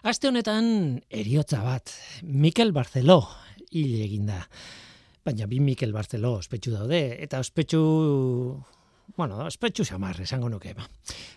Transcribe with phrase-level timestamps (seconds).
[0.00, 1.90] Aste honetan eriotza bat,
[2.24, 3.18] Mikel Barceló
[3.68, 4.38] hil eginda.
[5.20, 7.82] Baina bi Mikel Barceló ospetsu daude, eta ospetsu,
[9.18, 10.72] bueno, ospetsu xamar, esango nuke.
[10.72, 10.88] Ba.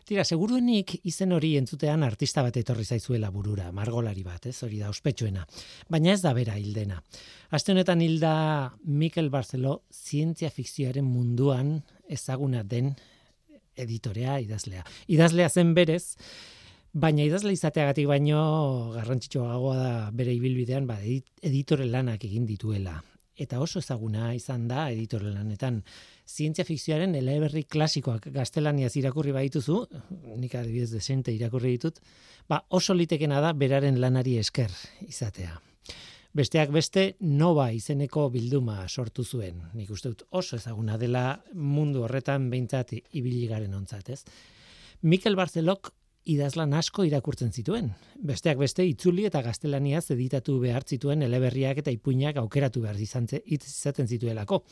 [0.07, 4.93] Tira, seguruenik izen hori entzutean artista bat etorri zaizuela burura, margolari bat, ez hori da
[4.95, 5.43] ospetsuena.
[5.91, 7.03] Baina ez da bera hildena.
[7.51, 8.33] Aste honetan hilda
[8.85, 12.95] Mikel Barceló zientzia fikzioaren munduan ezaguna den
[13.75, 14.87] editorea, idazlea.
[15.11, 16.15] Idazlea zen berez,
[16.93, 18.39] Baina idazle izateagatik baino
[18.93, 22.99] garrantzitsuagoa da bere ibilbidean ba editore lanak egin dituela
[23.33, 25.79] eta oso ezaguna izan da editore lanetan
[26.29, 29.79] zientzia fikzioaren eleberri klasikoak gaztelaniaz irakurri baituzu,
[30.37, 31.97] nik adibidez desente irakurri ditut,
[32.47, 34.69] ba oso litekena da beraren lanari esker
[35.07, 35.57] izatea.
[36.33, 39.59] Besteak beste Nova izeneko bilduma sortu zuen.
[39.73, 44.23] Nik uste dut oso ezaguna dela mundu horretan behintzat ibili garen ontzat, ez?
[45.01, 45.91] Mikel Barcelok
[46.29, 47.91] idazlan asko irakurtzen zituen.
[48.15, 54.63] Besteak beste itzuli eta gaztelaniaz editatu behar zituen eleberriak eta ipuinak aukeratu behar izaten zituelako.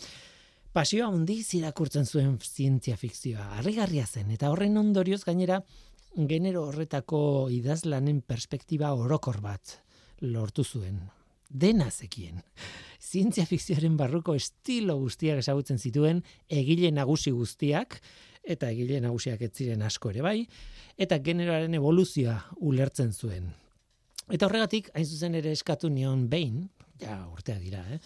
[0.72, 5.60] Pasioa handiz irakurtzen zuen zientzia fikzioa, harrigarria zen, eta horren ondorioz gainera,
[6.16, 9.82] genero horretako idazlanen perspektiba orokor bat
[10.22, 11.02] lortu zuen.
[11.52, 12.40] Dena zekien.
[13.04, 18.00] Zientzia fikzioaren barruko estilo guztiak ezagutzen zituen, egile nagusi guztiak,
[18.44, 20.38] eta egile nagusiak ez ziren asko ere bai,
[20.98, 23.52] eta generoaren evoluzioa ulertzen zuen.
[24.32, 26.70] Eta horregatik, hain zuzen ere eskatu nion behin,
[27.02, 28.00] ja urtea dira, eh?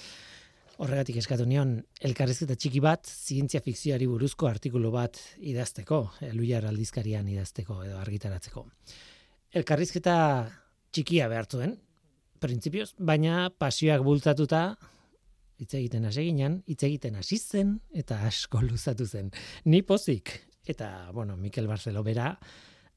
[0.83, 7.79] Horregatik eskatu nion elkarrizketa txiki bat zientzia fikzioari buruzko artikulu bat idazteko, eluiar aldizkarian idazteko
[7.85, 8.65] edo argitaratzeko.
[9.55, 10.17] Elkarrizketa
[10.91, 11.77] txikia behartzuen,
[12.43, 14.65] printzipioz, baina pasioak bultzatuta
[15.61, 19.31] hitz egiten hasi ginen, hitz egiten hasi zen eta asko luzatu zen.
[19.65, 20.33] Ni pozik
[20.65, 22.33] eta bueno, Mikel Barcelo bera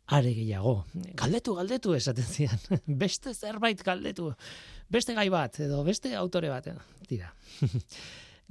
[0.08, 0.86] are gehiago.
[1.20, 2.60] Galdetu, galdetu esaten zian.
[3.02, 4.32] Beste zerbait galdetu.
[4.88, 6.70] Beste gai bat edo beste autore bat.
[7.08, 7.28] Tira.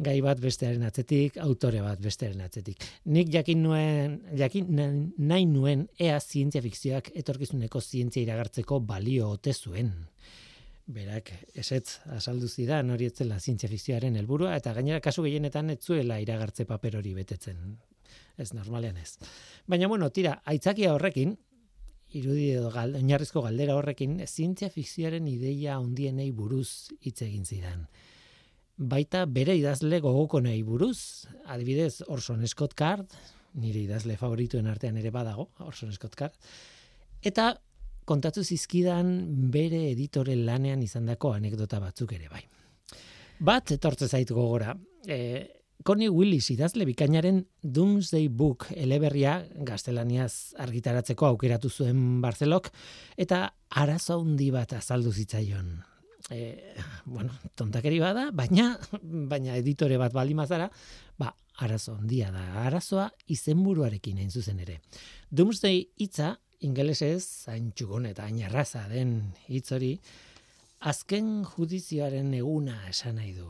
[0.07, 2.85] gai bat bestearen atzetik, autore bat bestearen atzetik.
[3.09, 4.69] Nik jakin nuen, jakin
[5.17, 9.95] nahi nuen ea zientzia fikzioak etorkizuneko zientzia iragartzeko balio ote zuen
[10.87, 16.19] berak esetz azaldu zidan hori etzela zientzia fikzioaren helburua eta gainera kasu gehienetan ez zuela
[16.23, 17.77] iragartze paper hori betetzen.
[18.37, 19.17] Ez normalean ez.
[19.67, 21.35] Baina bueno, tira, aitzakia horrekin
[22.15, 27.87] irudi edo gal, oinarrizko galdera horrekin zientzia fikzioaren ideia hondienei buruz hitz egin zidan.
[28.77, 33.11] Baita bere idazle gogoko nahi buruz, adibidez Orson Scott Card,
[33.57, 36.37] nire idazle favorituen artean ere badago, Orson Scott Card,
[37.25, 37.55] eta
[38.07, 39.11] kontatu zizkidan
[39.51, 42.43] bere editore lanean izandako anekdota batzuk ere bai.
[43.39, 44.73] Bat etortze zait gogora.
[45.05, 45.17] E,
[45.85, 49.37] Connie Willis idazle bikainaren Doomsday Book eleberria
[49.67, 52.71] gaztelaniaz argitaratzeko aukeratu zuen Barcelok
[53.17, 53.43] eta
[53.83, 55.75] arazo handi bat azaldu zitzaion.
[56.31, 56.73] E,
[57.05, 60.67] bueno, tontakeri bada, baina baina editore bat balimazara,
[61.19, 61.29] ba,
[61.63, 62.47] arazo handia da.
[62.65, 64.81] Arazoa izenburuarekin hain zuzen ere.
[65.29, 69.93] Doomsday hitza ingelesez, hain txugun eta hain erraza den hitz hori,
[70.79, 73.47] azken judizioaren eguna esan nahi du.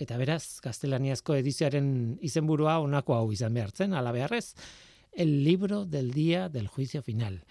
[0.00, 4.54] Eta beraz, gaztelaniazko edizioaren izenburua honako hau izan behartzen, ala beharrez,
[5.12, 7.42] el libro del día del juicio final.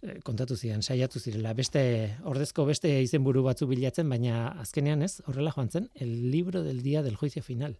[0.00, 1.82] E, kontatu ziren, saiatu zirela, beste,
[2.24, 7.02] ordezko beste izenburu batzu bilatzen, baina azkenean ez, horrela joan zen, el libro del día
[7.02, 7.76] del juicio final.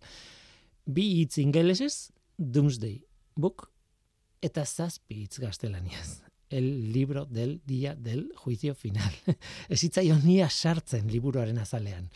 [0.84, 2.98] Bi hitz ingelesez, Doomsday
[3.36, 3.70] Book,
[4.42, 9.12] eta zazpi hitz gaztelaniaz el libro del día del juicio final.
[9.68, 12.10] Ez hitzaio nia sartzen liburuaren azalean.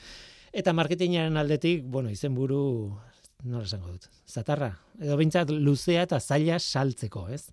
[0.52, 2.98] Eta marketingaren aldetik, bueno, izenburu
[3.44, 4.10] nola esango dut.
[4.26, 7.48] Zatarra edo beintzat luzea eta zaila saltzeko, ez?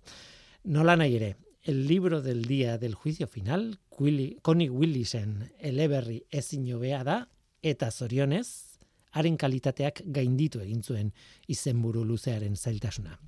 [0.64, 6.64] Nola nahi ere, el libro del día del juicio final, Willy, Connie Willisen eleberri ezin
[6.74, 7.16] hobea da
[7.62, 8.78] eta zorionez
[9.12, 11.12] haren kalitateak gainditu egin zuen
[11.46, 13.18] izenburu luzearen zailtasuna.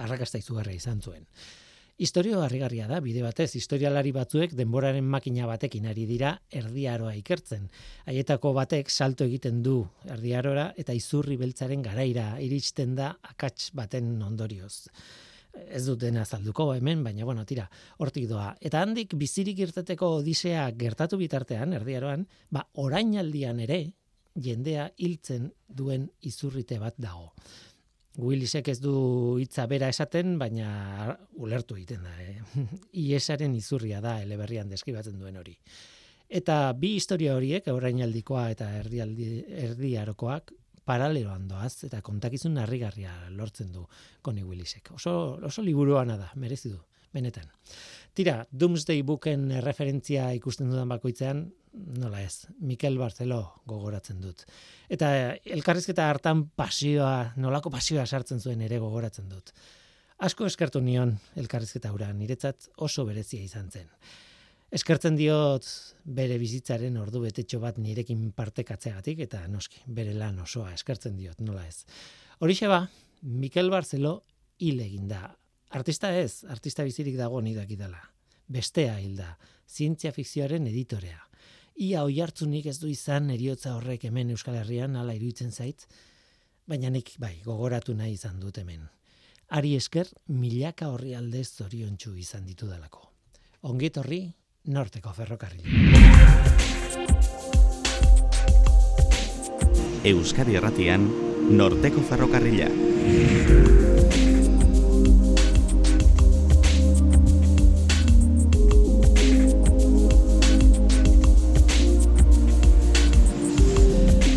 [0.00, 1.26] Arrakasta izugarra izan zuen.
[2.00, 7.66] Historio harrigarria da, bide batez, historialari batzuek denboraren makina batekin ari dira erdiaroa ikertzen.
[8.08, 14.88] Haietako batek salto egiten du erdiarora eta izurri beltzaren garaira iristen da akats baten ondorioz.
[15.68, 17.68] Ez dut dena azalduko hemen, baina bueno, tira,
[18.00, 18.54] hortik doa.
[18.64, 23.82] Eta handik bizirik irteteko odisea gertatu bitartean, erdiaroan, ba, orainaldian ere,
[24.40, 27.34] jendea hiltzen duen izurrite bat dago.
[28.18, 32.14] Willisek ez du hitza bera esaten, baina ulertu egiten da.
[32.22, 32.64] Eh?
[33.06, 35.56] Iesaren izurria da eleberrian deskribatzen duen hori.
[36.30, 39.30] Eta bi historia horiek, orainaldikoa eta erdialdi,
[39.64, 40.52] erdiarokoak,
[40.86, 43.86] paraleloan doaz, eta kontakizun harrigarria lortzen du
[44.22, 44.92] Connie Willisek.
[44.94, 45.14] Oso,
[45.46, 46.78] oso liburuana da, merezi du,
[47.14, 47.50] benetan.
[48.14, 51.44] Tira, Doomsday Booken referentzia ikusten dudan bakoitzean,
[52.00, 53.40] nola ez, Mikel Barcelo
[53.70, 54.42] gogoratzen dut.
[54.90, 55.10] Eta
[55.44, 59.52] elkarrizketa hartan pasioa, nolako pasioa sartzen zuen ere gogoratzen dut.
[60.26, 63.86] Asko eskertu nion elkarrizketa hura, niretzat oso berezia izan zen.
[64.70, 65.66] Eskertzen diot
[66.04, 71.64] bere bizitzaren ordu betetxo bat nirekin partekatzeagatik eta noski, bere lan osoa eskertzen diot, nola
[71.66, 71.86] ez.
[72.38, 72.84] Horixe ba,
[73.22, 74.20] Mikel Barcelo
[74.58, 75.24] hil egin da.
[75.70, 78.00] Artista ez, artista bizirik dago ni dakidala.
[78.50, 79.36] Bestea hilda,
[79.70, 81.20] zientzia fikzioaren editorea.
[81.78, 85.86] Ia oi hartzunik ez du izan eriotza horrek hemen Euskal Herrian ala iruditzen zait,
[86.66, 88.88] baina nik bai, gogoratu nahi izan dut hemen.
[89.54, 93.06] Ari esker, milaka horri aldez zoriontsu izan ditu dalako.
[93.70, 94.24] Ongit horri,
[94.74, 95.62] norteko ferrokarri.
[100.10, 101.06] Euskadi Erratian,
[101.54, 102.70] norteko ferrokarrila.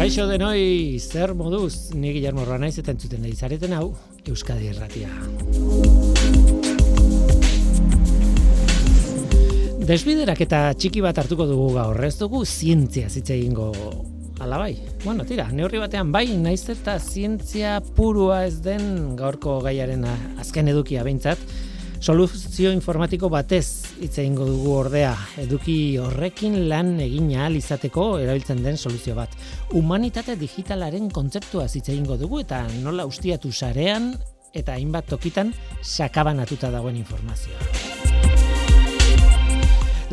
[0.03, 3.94] Kaixo denoi, zer moduz, ni Guillermo Ranaiz eta entzuten zareten hau,
[4.27, 5.07] Euskadi Erratia.
[9.88, 13.69] Desbiderak eta txiki bat hartuko dugu gaur, ez dugu zientzia zitze egingo
[14.44, 14.75] ala bai.
[15.05, 20.03] Bueno, tira, neurri batean bai, naiz eta zientzia purua ez den gaurko gaiaren
[20.35, 21.39] azken edukia behintzat,
[22.03, 28.77] soluzio informatiko batez hitz egingo dugu ordea, eduki horrekin lan egin ahal izateko erabiltzen den
[28.77, 29.35] soluzio bat.
[29.73, 34.13] Humanitate digitalaren kontzeptua hitz egingo dugu eta nola ustiatu sarean
[34.53, 38.02] eta hainbat tokitan sakabanatuta dagoen informazioa.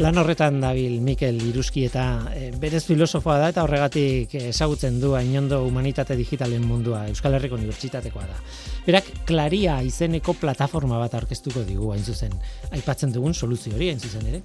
[0.01, 5.59] Lan horretan dabil Mikel Iruski eta e, berez filosofoa da eta horregatik ezagutzen du ainondo
[5.67, 8.41] humanitate digitalen mundua Euskal Herriko Unibertsitatekoa da.
[8.87, 12.33] Berak Klaria izeneko plataforma bat aurkeztuko digu hain zuzen.
[12.73, 14.41] Aipatzen dugun soluzio hori hain zuzen ere.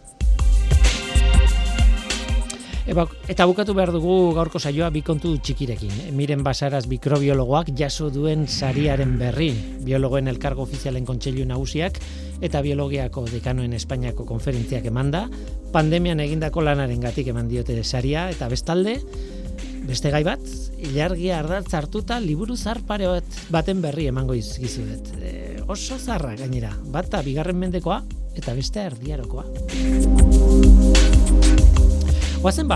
[2.85, 6.13] Eba, eta bukatu behar dugu gaurko saioa bi kontu txikirekin.
[6.13, 9.49] Miren basaraz mikrobiologoak jaso duen sariaren berri,
[9.81, 11.97] biologoen elkargo ofizialen kontseilu nagusiak
[12.45, 15.23] eta biologiako dekanoen Espainiako konferentziak emanda,
[15.73, 18.99] pandemian egindako lanaren gatik eman diote saria eta bestalde,
[19.89, 20.45] beste gai bat,
[20.77, 25.09] ilargia ardatz hartuta liburu zar pare bat baten berri emango izgizuet.
[25.17, 25.33] E,
[25.65, 28.03] oso zarra gainera, bata bigarren mendekoa
[28.37, 30.55] eta beste erdiarokoa.
[32.45, 32.75] Guazen ba,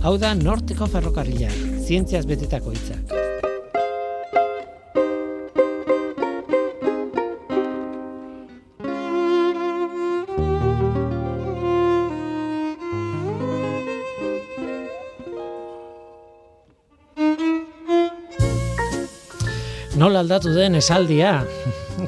[0.00, 1.50] hau da norteko ferrokarrila,
[1.84, 3.10] zientziaz betetako hitzak.
[20.00, 21.42] Nola aldatu den esaldia,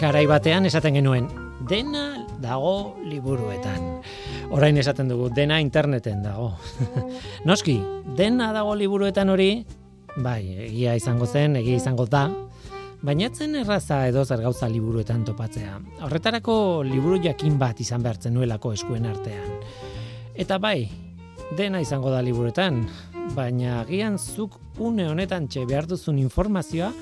[0.00, 1.28] garai batean esaten genuen,
[1.68, 2.08] dena
[2.40, 4.00] dago liburuetan.
[4.52, 6.50] Orain esaten dugu, dena interneten dago.
[7.48, 7.78] Noski,
[8.18, 9.64] dena dago liburuetan hori,
[10.20, 12.26] bai, egia izango zen, egia izango da,
[13.00, 15.78] baina etzen erraza edo zer gauza liburuetan topatzea.
[16.04, 19.56] Horretarako liburu jakin bat izan behartzen nuelako eskuen artean.
[20.36, 20.84] Eta bai,
[21.56, 22.84] dena izango da liburuetan,
[23.32, 26.92] baina agian zuk une honetan txe behar duzun informazioa,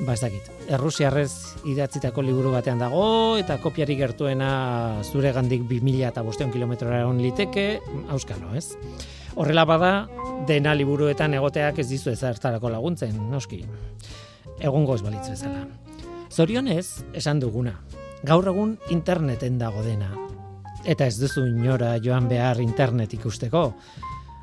[0.00, 0.48] Ba, ez dakit.
[0.72, 1.30] Errusiarrez
[1.68, 7.66] idatzitako liburu batean dago, eta kopiarik gertuena zure gandik 2000 eta bosteon kilometrora egon liteke,
[8.10, 8.72] auskalo, ez?
[9.36, 9.92] Horrela bada,
[10.48, 13.62] dena liburuetan egoteak ez dizu ezartarako laguntzen, noski.
[14.60, 15.66] Egun goz balitzu ezala.
[16.32, 17.76] Zorionez, esan duguna.
[18.24, 20.10] Gaur egun interneten dago dena.
[20.84, 23.68] Eta ez duzu inora joan behar internet ikusteko.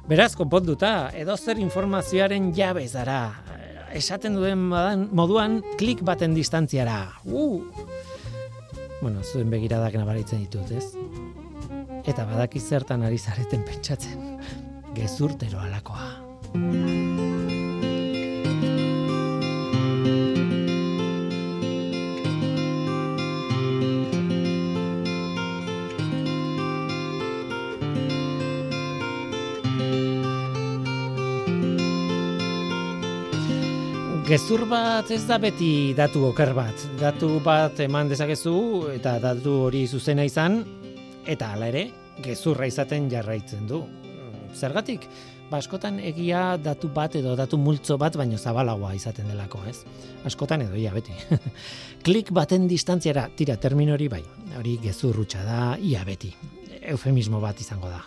[0.09, 3.19] Beraz, konponduta, edo zer informazioaren jabe zara,
[3.95, 4.69] esaten duen
[5.15, 7.01] moduan klik baten distantziara.
[7.25, 7.63] Uh!
[9.01, 10.91] Bueno, zuen begiradak nabaritzen ditut, ez?
[12.09, 14.35] Eta badaki zertan ari zareten pentsatzen.
[14.97, 17.68] Gezurtero alakoa.
[34.29, 36.83] Gezur bat ez da beti datu oker bat.
[36.99, 38.51] Datu bat eman dezakezu
[38.93, 40.59] eta datu hori zuzena izan
[41.25, 41.81] eta hala ere
[42.21, 43.81] gezurra izaten jarraitzen du.
[44.53, 45.09] Zergatik?
[45.49, 49.79] Ba, askotan egia datu bat edo datu multzo bat baino zabalagoa izaten delako, ez?
[50.29, 51.17] Askotan edo ia beti.
[52.05, 54.21] Klik baten distantziara, tira termino hori bai.
[54.61, 56.35] Hori gezurrutxa da ia beti.
[56.93, 58.03] Eufemismo bat izango da.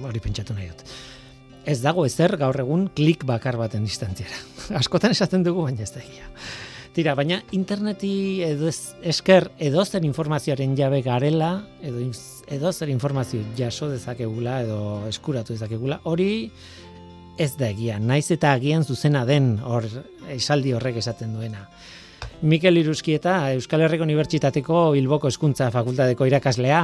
[0.00, 0.88] Hori pentsatu nahi dut
[1.66, 4.38] ez dago ezer gaur egun klik bakar baten distantziara.
[4.80, 6.28] Askotan esaten dugu baina ez da egia.
[6.92, 12.02] Tira, baina interneti edo esker edozer informazioaren jabe garela, edo
[12.52, 16.50] edozer informazio jaso dezakegula edo eskuratu dezakegula, hori
[17.40, 17.96] ez da egia.
[17.98, 19.88] Naiz eta agian zuzena den hor
[20.34, 21.64] esaldi horrek esaten duena.
[22.42, 26.82] Mikel Iruskieta, Euskal Herriko Unibertsitateko Bilboko Hezkuntza Fakultateko irakaslea.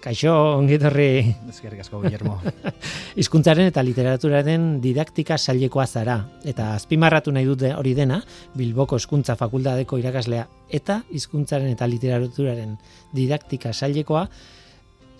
[0.00, 2.38] Kaixo, ongitorri Eskerrik asko, Guillermo.
[3.20, 6.16] hizkuntzaren eta literaturaren didaktika sailekoa zara.
[6.48, 8.20] Eta azpimarratu nahi dute hori dena,
[8.56, 12.76] Bilboko Hezkuntza Fakultateko irakaslea eta hizkuntzaren eta literaturaren
[13.12, 14.24] didaktika sailekoa,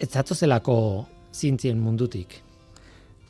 [0.01, 0.77] ez zatozelako
[1.35, 2.41] zientzien mundutik.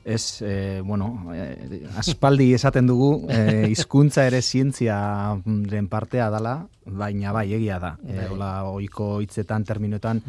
[0.04, 3.10] Ez, eh, bueno, eh, aspaldi esaten dugu,
[3.72, 6.54] hizkuntza ere zientziaren partea dala,
[6.86, 7.96] baina bai, egia da.
[8.06, 10.22] Eh, hola, oiko hitzetan, terminoetan,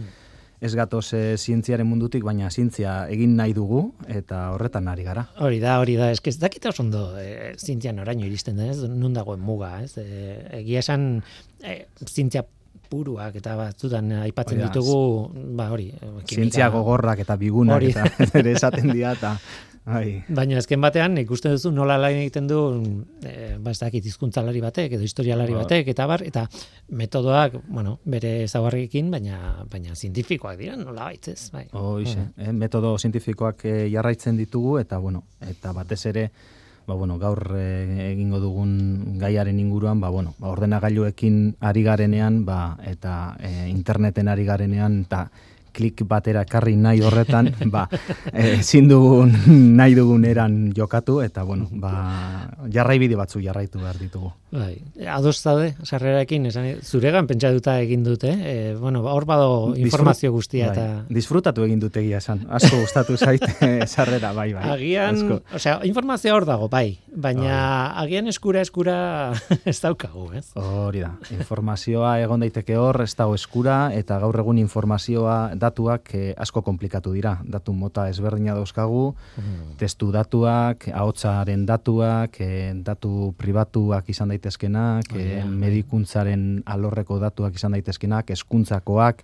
[0.61, 5.25] ez gatoz eh, zientziaren mundutik, baina zientzia egin nahi dugu, eta horretan ari gara.
[5.41, 9.13] Hori da, hori da, ez dakit oso ondo e, zientzian oraino iristen den, ez, nun
[9.17, 11.07] dagoen muga, ez, e, egia esan
[11.65, 12.45] e, zientzia
[12.91, 14.99] puruak eta batzutan aipatzen ditugu,
[15.57, 17.93] ba hori, e, kimika- Zientzia gogorrak eta bigunak Hori.
[17.95, 19.37] eta esaten dira, eta
[19.85, 22.59] bai, Baina azken batean ikusten duzu nola lan egiten du
[23.25, 25.65] e, ba ez dakit hizkuntzalari batek edo historialari Ba.
[25.65, 26.45] batek eta bar eta
[26.89, 31.67] metodoak, bueno, bere ezaugarriekin, baina baina zientifikoak dira, nola baitzez, bai.
[31.71, 36.29] Hoize, eh, metodo zientifikoak eh, jarraitzen ditugu eta bueno, eta batez ere
[36.87, 42.77] ba, bueno, gaur eh, egingo dugun gaiaren inguruan, ba, bueno, ba, ordenagailuekin ari garenean, ba,
[42.83, 45.29] eta eh, interneten ari garenean, eta
[45.73, 47.87] klik batera karri nahi horretan, ba,
[48.33, 49.33] eh, ezin dugun
[49.79, 51.93] nahi dugun eran jokatu, eta bueno, ba,
[52.69, 54.33] jarraibide batzu jarraitu behar ditugu.
[54.51, 60.73] Bai, ados zaude sarrerarekin, esan zuregan pentsatuta egin dute, e, bueno, hor bado informazio guztia
[60.73, 62.41] eta Bai, disfrutatu egin dut egia esan.
[62.51, 64.65] Asko gustatu zait eh, sarrera, bai, bai.
[64.73, 65.37] agian, asko.
[65.55, 68.97] osea, informazioa hor dago, bai, baina agian eskura eskura
[69.71, 70.43] ez daukagu, ez?
[70.59, 76.33] Hori da, informazioa egon daiteke hor, ez dago eskura, eta gaur egun informazioa datuak eh,
[76.35, 77.37] asko komplikatu dira.
[77.47, 79.13] Datu mota ezberdina dauzkagu,
[79.79, 85.49] testu datuak, ahotsaren datuak, eh, datu pribatuak izan daitezkenak, da, eh, bai.
[85.67, 89.21] medikuntzaren alorreko datuak izan daitezkenak, hezkuntzakoak,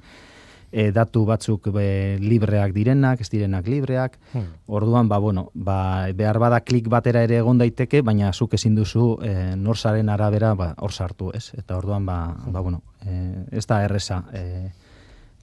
[0.72, 4.54] eh, datu batzuk be, libreak direnak, ez direnak libreak, Hmm.
[4.68, 9.18] Orduan, ba, bueno, ba, behar bada klik batera ere egon daiteke, baina zuk ezin duzu
[9.24, 11.54] e, norsaren arabera ba, hor sartu, ez?
[11.58, 14.72] Eta orduan, ba, ba bueno, e, ez da erresa e,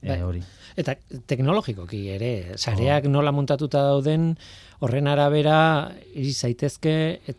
[0.03, 0.19] Bai.
[0.19, 0.43] e, hori.
[0.77, 4.37] Eta teknologikoki ere, sareak nola montatuta dauden,
[4.83, 5.57] horren arabera
[6.15, 6.95] iri zaitezke,
[7.27, 7.37] ez,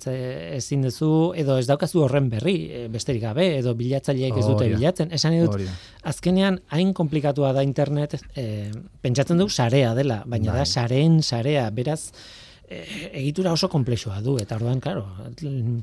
[0.56, 5.12] ezin duzu, edo ez daukazu horren berri, e, besterik gabe, edo bilatzaileek ez dute bilatzen.
[5.16, 5.76] Esan nahi dut, Hori da.
[6.12, 8.72] azkenean hain komplikatua da internet, e,
[9.04, 10.62] pentsatzen du sarea dela, baina Bai.
[10.62, 12.12] da sareen sarea, beraz,
[12.68, 15.04] egitura oso komplexua du, eta orduan, karo,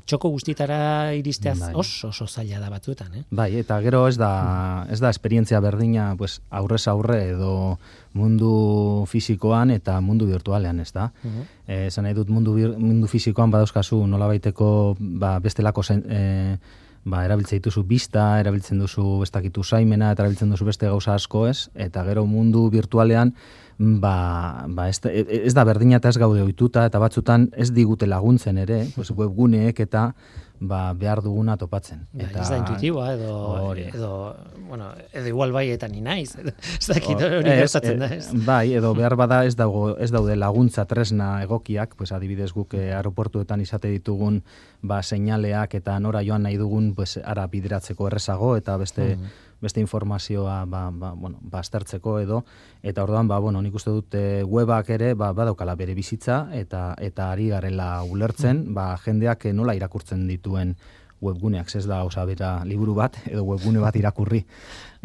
[0.04, 1.72] txoko guztitara iristeaz Bai.
[1.80, 3.22] oso, oso zaila da batzuetan, eh?
[3.30, 7.78] Bai, eta gero ez da, ez da esperientzia berdina pues, aurrez aurre edo
[8.14, 11.10] mundu fisikoan eta mundu virtualean, ez da?
[11.22, 11.48] Mhm.
[11.66, 16.58] Eh, esan nahi dut mundu, mundu fisikoan badauzkazu nolabaiteko ba, bestelako zen, e,
[17.04, 21.46] ba, erabiltzen dituzu bista, erabiltzen duzu ez dakitu saimena, eta erabiltzen duzu beste gauza asko
[21.50, 23.34] ez, eta gero mundu virtualean
[23.78, 28.06] ba, ba ez, da, ez da berdina eta ez gaude ohituta eta batzutan ez digute
[28.06, 30.12] laguntzen ere, pues webguneek eta
[30.60, 32.06] ba, behar duguna topatzen.
[32.12, 33.32] Bai, Eta, ez da intuitiboa edo
[33.68, 33.82] Hori.
[33.94, 34.36] edo
[34.68, 36.36] bueno, edo igual bai eta ni naiz.
[36.38, 38.30] edo Ez dakit O- hori ez, gertatzen da, eh, ez.
[38.46, 42.94] Bai, edo behar bada ez dago ez daude laguntza tresna egokiak, pues adibidez guk eh,
[42.94, 44.42] aeroportuetan izate ditugun
[44.82, 49.16] ba seinaleak eta nora joan nahi dugun pues ara bideratzeko errezago eta beste
[49.64, 52.42] beste informazioa ba, ba, bueno, ba aztertzeko edo
[52.82, 56.92] eta orduan ba bueno, nik uste dut eh, webak ere ba badaukala bere bizitza eta
[57.00, 60.76] eta ari garela ulertzen, ba jendeak nola irakurtzen dituen
[61.24, 64.42] webguneak, ez da osa bera liburu bat edo webgune bat irakurri.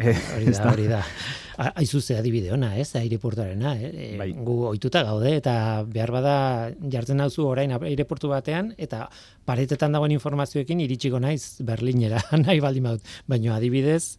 [0.00, 0.98] Hori da, hori da.
[1.60, 3.90] A- Aizu ze adibide ona, ez, aireportuarena, eh?
[3.92, 4.30] E, Bai.
[4.32, 6.34] gu ohituta gaude eta behar bada
[6.92, 9.02] jartzen dauzu orain aireportu batean eta
[9.44, 13.04] paretetan dagoen informazioekin iritsiko naiz Berlinera nahi baldin badut.
[13.28, 14.16] Baina adibidez,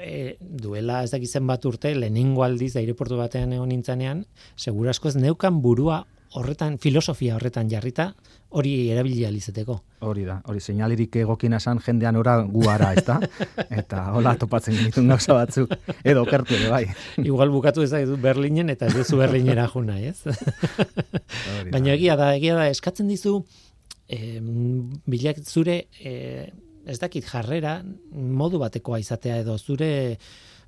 [0.00, 4.24] e, duela ez dakit zenbat urte lehenengo aldiz aireportu batean egon nintzanean,
[4.56, 8.12] segurasko ez neukan burua horretan, filosofia horretan jarrita,
[8.56, 9.76] hori erabili ahal izeteko.
[10.08, 13.18] Hori da, hori seinalirik egokiena esan jendean ora gu ara, ezta?
[13.82, 16.84] Eta hola topatzen genitun gauza batzuk, edo okertu ere bai.
[17.28, 20.16] Igual bukatu ezagizu Berlinen eta ez duzu Berlinera jo ez?
[21.70, 23.42] Baina egia da, egia da, eskatzen dizu,
[24.08, 24.40] eh,
[25.06, 26.48] bilak zure, eh,
[26.86, 27.80] ez dakit jarrera,
[28.12, 30.18] modu batekoa izatea edo zure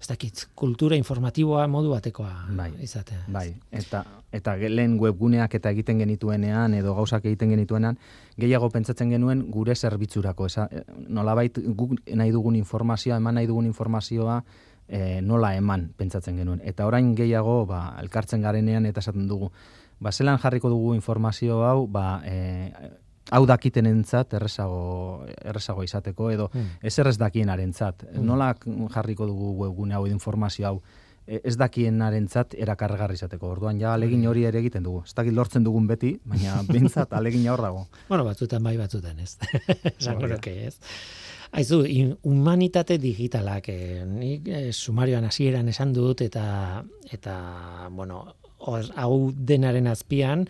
[0.05, 3.23] ez dakit, kultura informatiboa modu batekoa Bai, izatea.
[3.33, 4.03] Bai, eta
[4.35, 7.97] eta lehen webguneak eta egiten genituenean edo gauzak egiten genituenean
[8.37, 13.71] gehiago pentsatzen genuen gure zerbitzurako, esa, eh, nolabait guk nahi dugun informazioa, eman nahi dugun
[13.71, 14.43] informazioa
[14.89, 16.61] eh, nola eman pentsatzen genuen.
[16.65, 19.53] Eta orain gehiago ba, elkartzen garenean eta esaten dugu,
[20.01, 22.73] ba, zelan jarriko dugu informazio hau, ba, eh,
[23.31, 26.69] hau dakitenentzat errezago, errezago izateko edo Hmm.
[26.83, 28.05] ezer ez dakienarentzat.
[28.13, 28.25] Mm.
[28.27, 28.55] Nola
[28.95, 30.83] jarriko dugu webgune hau informazio hau
[31.27, 33.49] e, ez dakienarentzat erakargarri izateko.
[33.49, 35.03] Orduan ja alegin hori ere egiten dugu.
[35.07, 37.87] Ez dakit lortzen dugun beti, baina behintzat alegina hor dago.
[38.09, 39.39] Bueno, batzutan bai, batzutan ez.
[39.99, 40.79] Esango ez.
[41.55, 41.85] Aizu,
[42.27, 49.87] humanitate digitalak, eh, nik eh, sumarioan hasieran esan dut, eta, eta bueno, hor- hau denaren
[49.87, 50.49] azpian,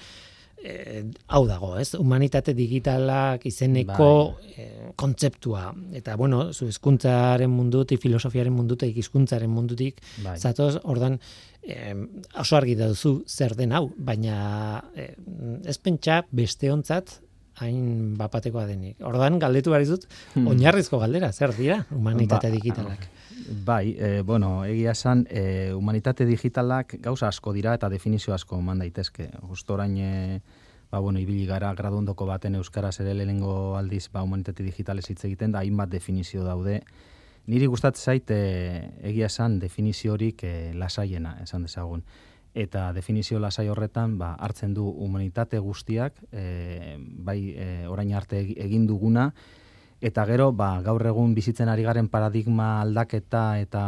[0.65, 1.91] eh, hau dago, ez?
[2.01, 4.09] Humanitate digitalak izeneko
[4.57, 5.67] eh, kontzeptua.
[5.93, 10.39] Eta, bueno, zu hizkuntzaren mundutik, filosofiaren mundutik, hizkuntzaren mundutik, Bai.
[10.41, 11.19] zatoz, ordan,
[11.63, 11.95] eh,
[12.41, 15.13] oso argi duzu zer den hau, baina eh,
[15.69, 17.21] ez pentsa beste ontzat
[17.63, 18.97] hain bapatekoa denik.
[19.07, 20.49] Ordan galdetu behar dizut, Hmm.
[20.51, 23.05] oinarrizko galdera, zer dira humanitate Ba, digitalak.
[23.47, 28.79] Bai, e, bueno, egia esan, e, humanitate digitalak gauza asko dira eta definizio asko eman
[28.81, 29.29] daitezke.
[29.51, 30.41] Justo orain, e,
[30.91, 35.53] ba, bueno, ibili gara graduondoko baten euskaraz ere lehenengo aldiz, ba, humanitate digitalez hitz egiten
[35.53, 36.81] da, hainbat definizio daude.
[37.47, 42.05] Niri gustatzen zait, e, egia esan, definizio horik e, lasaiena, esan dezagun.
[42.55, 48.57] Eta definizio lasai horretan, ba, hartzen du humanitate guztiak, e, bai, e, orain arte egi-
[48.65, 49.35] egin duguna,
[50.05, 53.85] Eta gero, ba, gaur egun bizitzen ari garen paradigma aldaketa eta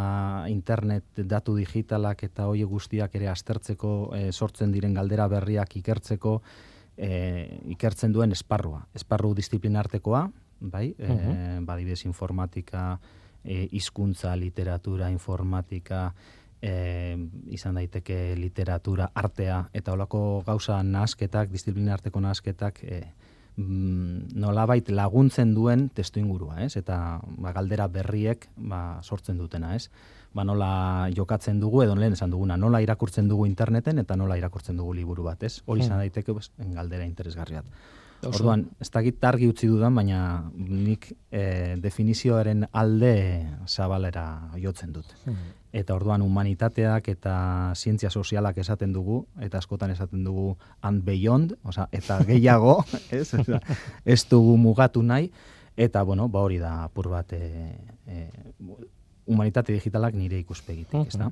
[0.49, 6.39] internet datu digitalak eta hoi guztiak ere aztertzeko e, sortzen diren galdera berriak ikertzeko
[6.97, 7.11] e,
[7.75, 8.87] ikertzen duen esparrua.
[8.97, 10.23] Esparru disiplinartekoa,
[10.61, 11.67] bai, e, Mhm.
[11.67, 12.99] ba, adibidez informatika,
[13.45, 16.15] e, hizkuntza, literatura, informatika,
[16.63, 17.19] e,
[17.53, 23.03] izan daiteke literatura, artea, eta holako gauza nahasketak, disiplinarteko nahasketak, e,
[23.57, 26.77] mm, nolabait laguntzen duen testu ingurua, ez?
[26.77, 29.89] Eta ba, galdera berriek ba, sortzen dutena, ez?
[30.37, 34.77] Ba, nola jokatzen dugu, edo lehen esan duguna, nola irakurtzen dugu interneten eta nola irakurtzen
[34.77, 35.63] dugu liburu bat, ez?
[35.67, 36.05] Hori izan Hmm.
[36.05, 37.65] daiteke pues, galdera interesgarriat.
[38.25, 40.21] Orduan, ez dakit argi utzi dudan, baina
[40.57, 43.13] nik e, definizioaren alde
[43.69, 44.27] zabalera
[44.63, 45.13] jotzen dut.
[45.25, 45.53] Hmm.
[45.77, 47.37] Eta orduan humanitateak eta
[47.77, 52.79] zientzia sozialak esaten dugu, eta askotan esaten dugu and beyond, oza, eta gehiago,
[53.11, 53.61] ez, Osea,
[54.05, 55.31] ez dugu mugatu nahi,
[55.77, 58.29] eta bueno, ba hori da apur bat e, e,
[59.27, 61.31] humanitate digitalak nire ikuspegitik, ez da?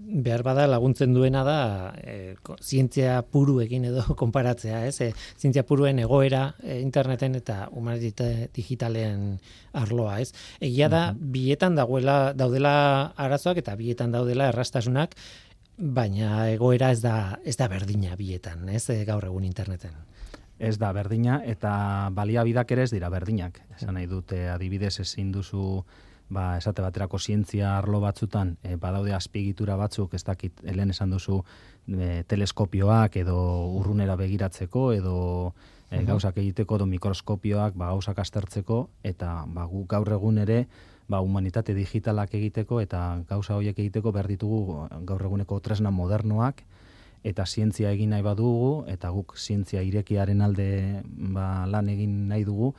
[0.00, 1.58] behar bada laguntzen duena da
[2.02, 5.00] e, zientzia puruekin edo konparatzea, ez?
[5.04, 9.38] E, zientzia puruen egoera e, interneten eta humanitate digitalen
[9.76, 10.32] arloa, ez?
[10.60, 15.16] Egia da bietan dagoela daudela arazoak eta bietan daudela errastasunak,
[15.76, 18.88] baina egoera ez da ez da berdina bietan, ez?
[18.90, 19.96] E, gaur egun interneten.
[20.60, 23.62] Ez da berdina, eta baliabidak ere ez dira berdinak.
[23.78, 25.84] Esan nahi dute adibidez ezin duzu
[26.30, 31.42] ba, esate baterako zientzia arlo batzutan, e, badaude azpiegitura batzuk, ez dakit, helen esan duzu,
[31.90, 33.36] e, teleskopioak edo
[33.80, 35.16] urrunera begiratzeko, edo
[35.90, 40.64] e, gauzak egiteko, edo mikroskopioak, ba, gauzak aztertzeko, eta ba, gu gaur egun ere,
[41.10, 46.62] ba, humanitate digitalak egiteko, eta gauza horiek egiteko behar ditugu gaur eguneko tresna modernoak,
[47.24, 52.72] eta zientzia egin nahi badugu, eta guk zientzia irekiaren alde ba, lan egin nahi dugu,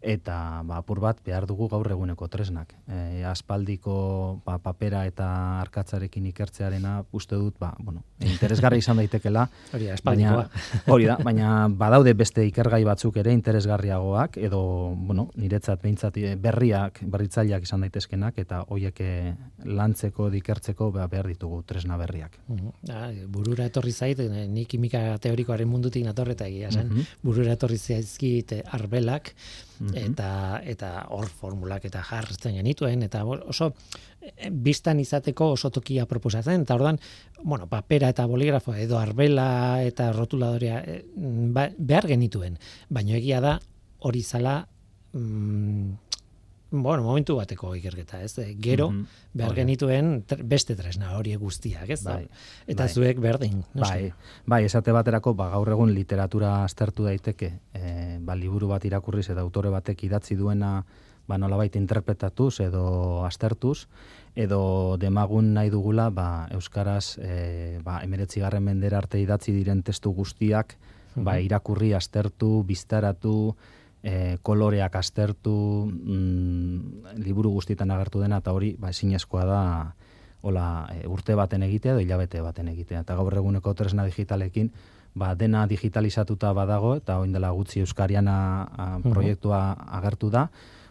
[0.00, 2.74] eta ba, apur bat behar dugu gaur eguneko tresnak.
[2.86, 5.28] E, aspaldiko ba, papera eta
[5.62, 10.92] arkatzarekin ikertzearena uste dut, ba, bueno, interesgarri izan daitekela, Hori da, baina, espaldikoa.
[10.94, 14.60] hori da, baina badaude beste ikergai batzuk ere interesgarriagoak, edo,
[14.96, 21.32] bueno, niretzat behintzat eh, berriak, berritzaileak izan daitezkenak, eta hoiek eh, lantzeko, dikertzeko ba, behar
[21.32, 22.38] ditugu tresna berriak.
[22.48, 22.76] Mhm.
[22.92, 26.88] Ah, burura etorri zait, eh, ni kimika teorikoaren mundutik natorreta egia zen.
[26.88, 27.06] Mhm.
[27.22, 29.34] Burura etorri zaizkit eh, arbelak
[29.78, 29.94] Mhm.
[29.94, 33.72] eta eta hor formulak eta jartzen genituen eta oso
[34.20, 36.98] eh, bistan izateko oso tokia proposatzen eta ordan
[37.44, 40.82] bueno, papera eta boligrafo edo arbela eta rotuladorea
[41.54, 43.60] ba, behar genituen, baina egia da
[44.00, 44.66] hori zala
[45.12, 46.07] mm,
[46.70, 48.38] bueno, momentu bateko ikerketa, ez?
[48.38, 49.06] Eh, Gero Mhm.
[49.34, 49.62] behar Hori da.
[49.64, 52.02] genituen beste tresna hori guztiak, ez?
[52.04, 52.28] Bai,
[52.66, 52.92] Eta bai.
[52.92, 53.94] zuek berdin, noski.
[53.94, 54.12] Bai,
[54.46, 59.40] bai, esate baterako, ba, gaur egun literatura aztertu daiteke, e, ba, liburu bat irakurriz eta
[59.40, 60.84] autore batek idatzi duena
[61.28, 63.86] ba, nolabait interpretatuz edo aztertuz,
[64.34, 70.10] edo demagun nahi dugula, ba, Euskaraz, e, ba, emeretzi garren mendera arte idatzi diren testu
[70.12, 70.76] guztiak,
[71.16, 73.56] ba, irakurri, aztertu, biztaratu,
[74.02, 75.54] e, koloreak aztertu,
[75.90, 79.62] mm, liburu guztietan agertu dena, eta hori, ba, ezinezkoa da,
[80.42, 83.02] hola, e, urte baten egitea edo hilabete baten egitea.
[83.06, 84.70] Eta gaur eguneko tresna digitalekin,
[85.18, 90.48] ba, dena digitalizatuta badago, eta oin dela gutxi Euskariana a, proiektua agertu da,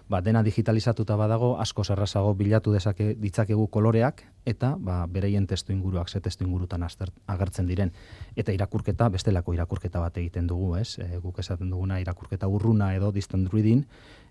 [0.09, 6.09] ba, dena digitalizatuta badago, asko zerrazago bilatu dezake ditzakegu koloreak, eta ba, bereien testu inguruak,
[6.09, 7.91] ze testu ingurutan agertzen diren.
[8.35, 10.97] Eta irakurketa, bestelako irakurketa bat egiten dugu, ez?
[10.99, 13.83] E, guk esaten duguna irakurketa urruna edo distant reading,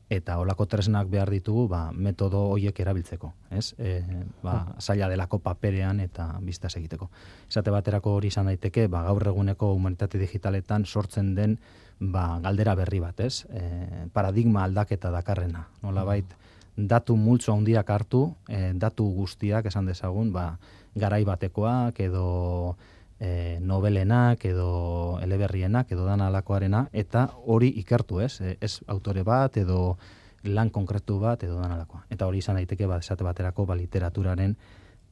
[0.09, 3.73] eta olako tresnak behar ditugu ba, metodo hoiek erabiltzeko, ez?
[3.79, 4.01] E,
[4.43, 7.11] ba, zaila delako paperean eta biztaz egiteko.
[7.49, 11.59] Esate baterako hori izan daiteke, ba, gaur eguneko humanitate digitaletan sortzen den
[12.01, 13.47] ba, galdera berri bat, ez?
[13.51, 16.35] E, paradigma aldaketa dakarrena, nola bait,
[16.77, 20.59] datu multzo handiak hartu, e, datu guztiak esan dezagun, ba,
[20.97, 22.77] garai batekoak edo
[23.21, 29.57] e, nobelenak edo eleberrienak edo dana alakoarena eta hori ikertu ez, e, ez autore bat
[29.57, 29.97] edo
[30.45, 32.05] lan konkretu bat edo dana alakoa.
[32.11, 34.57] Eta hori izan daiteke bat esate baterako ba, literaturaren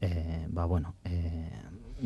[0.01, 0.11] e,
[0.49, 1.51] ba, bueno, e,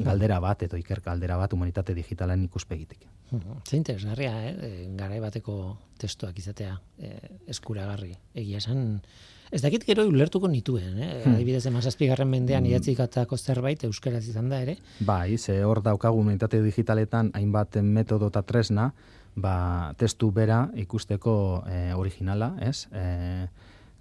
[0.04, 3.06] galdera bat edo iker galdera bat humanitate digitalen ikuspegitik.
[3.30, 4.86] Zein interesgarria, eh?
[4.96, 7.16] garai bateko testuak izatea e,
[7.54, 8.14] eskuragarri.
[8.34, 9.00] Egia esan,
[9.48, 11.22] Ez dakit gero ulertuko nituen, eh?
[11.24, 11.36] Hmm.
[11.38, 12.72] Adibidez, emazazpigarren mendean hmm.
[12.74, 14.74] idatzikatako zerbait euskaraz izan da ere.
[15.00, 18.90] Bai, ze hor daukagu meditate digitaletan hainbat metodo eta tresna,
[19.36, 21.34] ba, testu bera ikusteko
[21.70, 22.86] eh, originala, ez?
[22.92, 23.48] Eh,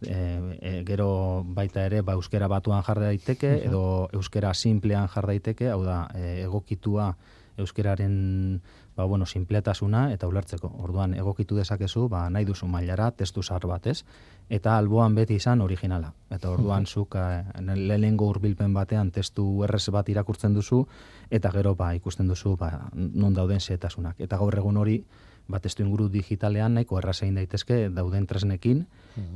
[0.01, 5.83] e, gero baita ere ba, euskera batuan jar daiteke edo euskera simplean jar daiteke, hau
[5.83, 7.15] da, e, egokitua
[7.57, 8.62] euskeraren
[8.95, 10.71] ba, bueno, simpletasuna eta ulertzeko.
[10.81, 14.03] Orduan egokitu dezakezu, ba, nahi duzu mailara testu zar bat, ez?
[14.49, 16.13] Eta alboan beti izan originala.
[16.33, 17.43] Eta orduan zuk eh,
[17.75, 20.86] lehenengo hurbilpen batean testu errez bat irakurtzen duzu
[21.29, 24.19] eta gero ba ikusten duzu ba, non dauden setasunak.
[24.19, 25.03] Eta gaur egun hori
[25.47, 28.86] ba, testu inguru digitalean nahiko errazein daitezke dauden tresnekin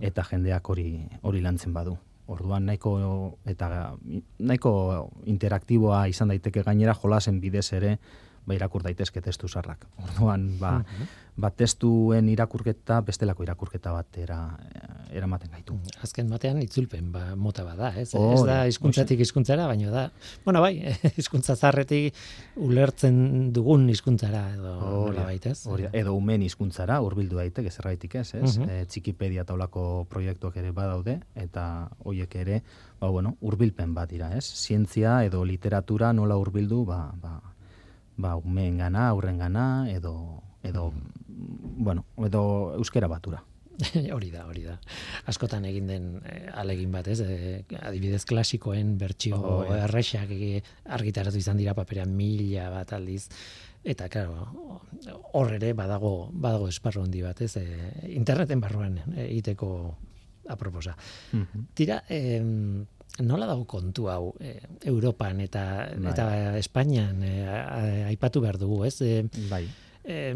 [0.01, 1.97] eta jendeak hori hori lantzen badu.
[2.31, 2.91] Orduan nahiko
[3.45, 3.95] eta
[4.39, 4.73] nahiko
[5.25, 7.97] interaktiboa izan daiteke gainera jolasen bidez ere
[8.45, 9.85] ba, irakur daitezke testu zarrak.
[10.01, 10.79] Orduan, ba,
[11.37, 14.39] ba, testuen irakurketa bestelako irakurketa bat era,
[15.13, 15.77] eramaten gaitu.
[16.03, 18.09] Azken batean itzulpen ba, mota bada, ez?
[18.17, 20.05] Oh, ez da hizkuntzatik hizkuntzara, baina da,
[20.45, 20.73] bueno, bai,
[21.21, 22.17] hizkuntza zarretik
[22.61, 25.89] ulertzen dugun hizkuntzara edo nola baita, ez?
[25.97, 28.57] edo umen hizkuntzara hurbildu daiteke zerbaitik ez, ez?
[28.57, 28.85] Uh -huh.
[28.87, 32.61] Txikipedia taulako proiektuak ere badaude eta hoiek ere,
[32.99, 34.45] ba bueno, hurbilpen bat dira, ez?
[34.45, 37.39] Zientzia edo literatura nola hurbildu, ba, ba,
[38.17, 41.83] ba, umeen gana, aurren gana, edo, edo, mm.
[41.83, 43.43] bueno, edo euskera batura.
[44.15, 44.75] hori da, hori da.
[45.31, 47.19] Askotan egin den eh, alegin bat, ez?
[47.25, 50.31] Eh, adibidez klasikoen bertsio oh, errexak
[50.97, 53.27] argitaratu izan dira paperean mila bat aldiz.
[53.81, 54.45] Eta, claro,
[55.33, 57.55] hor ere badago, badago esparro handi bat, ez?
[57.57, 59.71] Eh, interneten barruan egiteko
[60.51, 60.95] aproposa.
[61.33, 62.41] Mm Tira, eh,
[63.19, 65.63] nola dago kontu hau e, Europan eta
[65.95, 66.11] bai.
[66.11, 67.33] eta Espainian e,
[68.07, 69.01] aipatu behar dugu, ez?
[69.01, 69.65] E, bai.
[70.03, 70.33] E,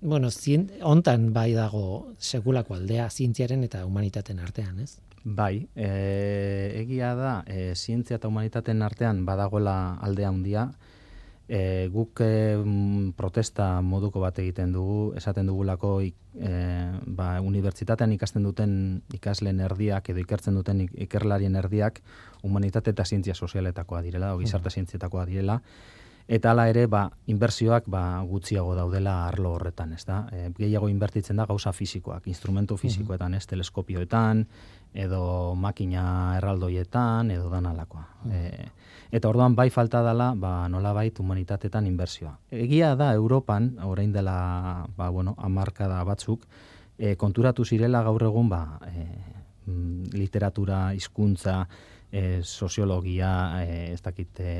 [0.00, 4.96] bueno, zien, ontan bai dago sekulako aldea zientziaren eta humanitateen artean, ez?
[5.26, 5.90] Bai, e,
[6.82, 10.68] egia da, e, zientzia eta humanitateen artean badagoela aldea handia,
[11.48, 12.56] e, guk e,
[13.16, 16.12] protesta moduko bat egiten dugu, esaten dugulako e,
[17.06, 18.72] ba, unibertsitatean ikasten duten
[19.14, 22.02] ikasleen erdiak edo ikertzen duten ikerlarien erdiak
[22.42, 25.60] humanitate eta zientzia sozialetakoa direla, o gizarte zientzietakoa direla,
[26.26, 30.24] eta hala ere ba, inbertsioak ba, gutxiago daudela arlo horretan, ez da?
[30.32, 34.46] E, gehiago inbertitzen da gauza fisikoak, instrumentu fisikoetan, ez teleskopioetan,
[34.96, 38.06] edo makina erraldoietan, edo danalakoa.
[38.32, 38.42] E,
[39.14, 42.32] Eta orduan bai falta dela, ba, nola bait humanitatetan inbersioa.
[42.50, 46.46] Egia da Europan, orain dela, ba, bueno, amarkada batzuk,
[46.98, 49.06] e, konturatu zirela gaur egun, ba, e,
[50.12, 51.60] literatura, hizkuntza,
[52.10, 53.30] e, soziologia,
[53.62, 54.56] e, ez dakit, e,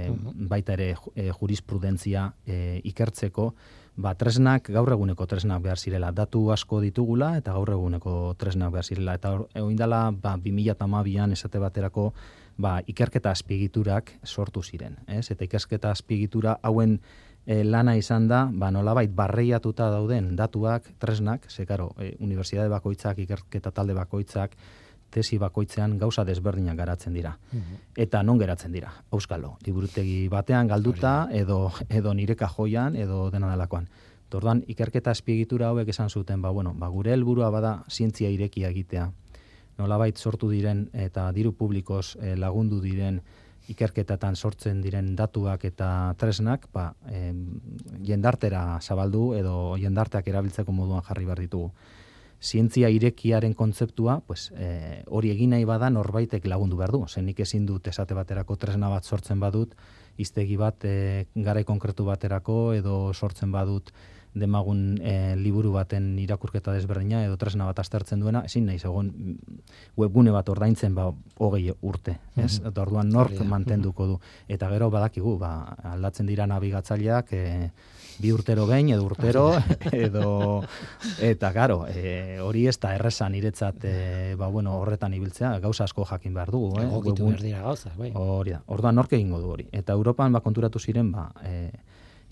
[0.48, 3.52] baita ere e, jurisprudentzia e, ikertzeko,
[3.96, 6.12] ba, tresnak gaur eguneko tresnak behar zirela.
[6.12, 9.16] Datu asko ditugula eta gaur eguneko tresnak behar zirela.
[9.16, 12.10] Eta oindala, ba, 2008an esate baterako,
[12.56, 14.98] ba, ikerketa azpigiturak sortu ziren.
[15.08, 15.30] Ez?
[15.32, 16.98] Eta ikerketa azpigitura hauen
[17.46, 23.18] e, lana izan da, ba, nolabait barreiatuta dauden datuak, tresnak, ze karo, e, unibertsitate bakoitzak,
[23.24, 24.56] ikerketa talde bakoitzak,
[25.16, 27.36] tesi bakoitzean gauza desberdinak garatzen dira.
[27.52, 27.80] Mhm.
[28.06, 28.92] Eta non geratzen dira?
[29.12, 33.88] Euskalo, liburutegi batean galduta, edo, edo nire kajoian, edo dena delakoan.
[34.28, 39.10] Tordan, ikerketa azpiegitura hauek esan zuten, ba, bueno, ba, gure helburua bada zientzia irekia egitea,
[39.78, 43.20] nolabait sortu diren eta diru publikoz eh, lagundu diren
[43.70, 46.92] ikerketatan sortzen diren datuak eta tresnak, ba,
[48.06, 51.72] jendartera zabaldu edo jendarteak erabiltzeko moduan jarri behar ditugu.
[52.46, 57.02] Zientzia irekiaren kontzeptua, pues, e, hori egin nahi bada norbaitek lagundu behar du.
[57.08, 59.74] Zer ezin dut esate baterako tresna bat sortzen badut,
[60.16, 63.92] iztegi bat e, garai konkretu baterako edo sortzen badut
[64.36, 69.60] demagun e, liburu baten irakurketa desberdina edo tresna bat aztertzen duena, ezin nahi zegoen mm,
[69.96, 71.08] webgune bat ordaintzen ba
[71.40, 72.58] hogei urte, ez?
[72.60, 74.18] Eta orduan nork mantenduko du.
[74.52, 75.52] Eta gero badakigu, ba,
[75.94, 77.44] aldatzen dira nabigatzaileak e,
[78.18, 79.46] bi urtero behin edo urtero
[79.92, 80.62] edo
[81.22, 83.96] eta claro, e, hori ez da erresan niretzat e,
[84.38, 86.86] ba, bueno, horretan ibiltzea, gauza asko jakin behar dugu, eh?
[86.86, 88.12] Egokitu behar dira gauza, bai.
[88.14, 88.62] Hori da.
[88.72, 89.68] Orduan nork egingo du hori.
[89.72, 91.70] Eta Europan ba konturatu ziren, ba, e,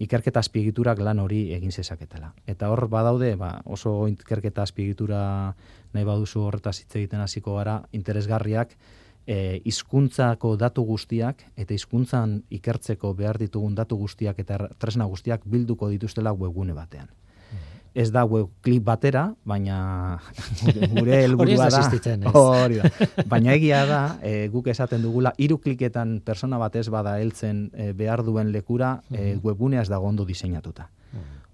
[0.05, 2.33] ikerketa azpiegiturak lan hori egin zezaketela.
[2.51, 5.23] Eta hor badaude, ba, oso ikerketa azpiegitura
[5.95, 8.75] nahi baduzu horretaz hitz egiten hasiko gara, interesgarriak,
[9.27, 15.89] e, izkuntzako datu guztiak eta hizkuntzan ikertzeko behar ditugun datu guztiak eta tresna guztiak bilduko
[15.89, 17.09] dituztela webgune batean
[17.95, 20.19] ez da web klip batera, baina
[20.91, 21.83] gure helburua da.
[22.35, 22.91] Hori da.
[23.31, 28.25] Baina egia da, e, guk esaten dugula hiru kliketan persona batez bada heltzen e, behar
[28.27, 30.91] duen lekura, e, webgunea ez dago ondo diseinatuta.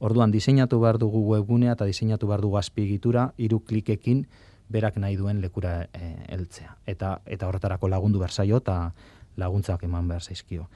[0.00, 4.24] Orduan diseinatu behar dugu webgunea eta diseinatu behar dugu azpiegitura hiru klikekin
[4.70, 6.76] berak nahi duen lekura e, heltzea.
[6.86, 8.92] Eta eta horretarako lagundu bersaio eta
[9.40, 10.68] laguntzak eman behar zaizkio.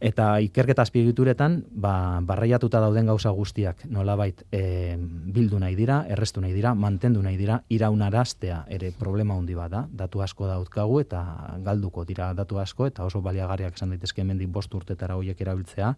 [0.00, 1.92] Eta ikerketa azpiegituretan, ba,
[2.24, 7.58] barraiatuta dauden gauza guztiak nolabait e, bildu nahi dira, errestu nahi dira, mantendu nahi dira,
[7.68, 11.20] iraunaraztea ere problema handi bada, datu asko dautkagu eta
[11.66, 15.92] galduko dira datu asko eta oso baliagarriak esan daitezke hemendik bost urtetara hoiek erabiltzea.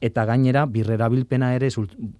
[0.00, 1.68] Eta gainera, birrerabilpena ere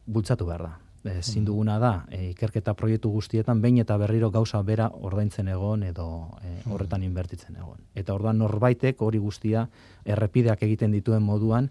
[0.04, 4.91] bultzatu behar da ezin duguna da e, ikerketa proiektu guztietan behin eta berriro gauza bera
[4.93, 6.07] ordaintzen egon edo
[6.45, 7.81] e, horretan inbertitzen egon.
[7.95, 9.69] Eta orduan norbaitek hori guztia
[10.05, 11.71] errepideak egiten dituen moduan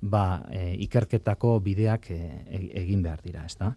[0.00, 3.74] ba, e, ikerketako bideak e, e, egin behar dira, ezta?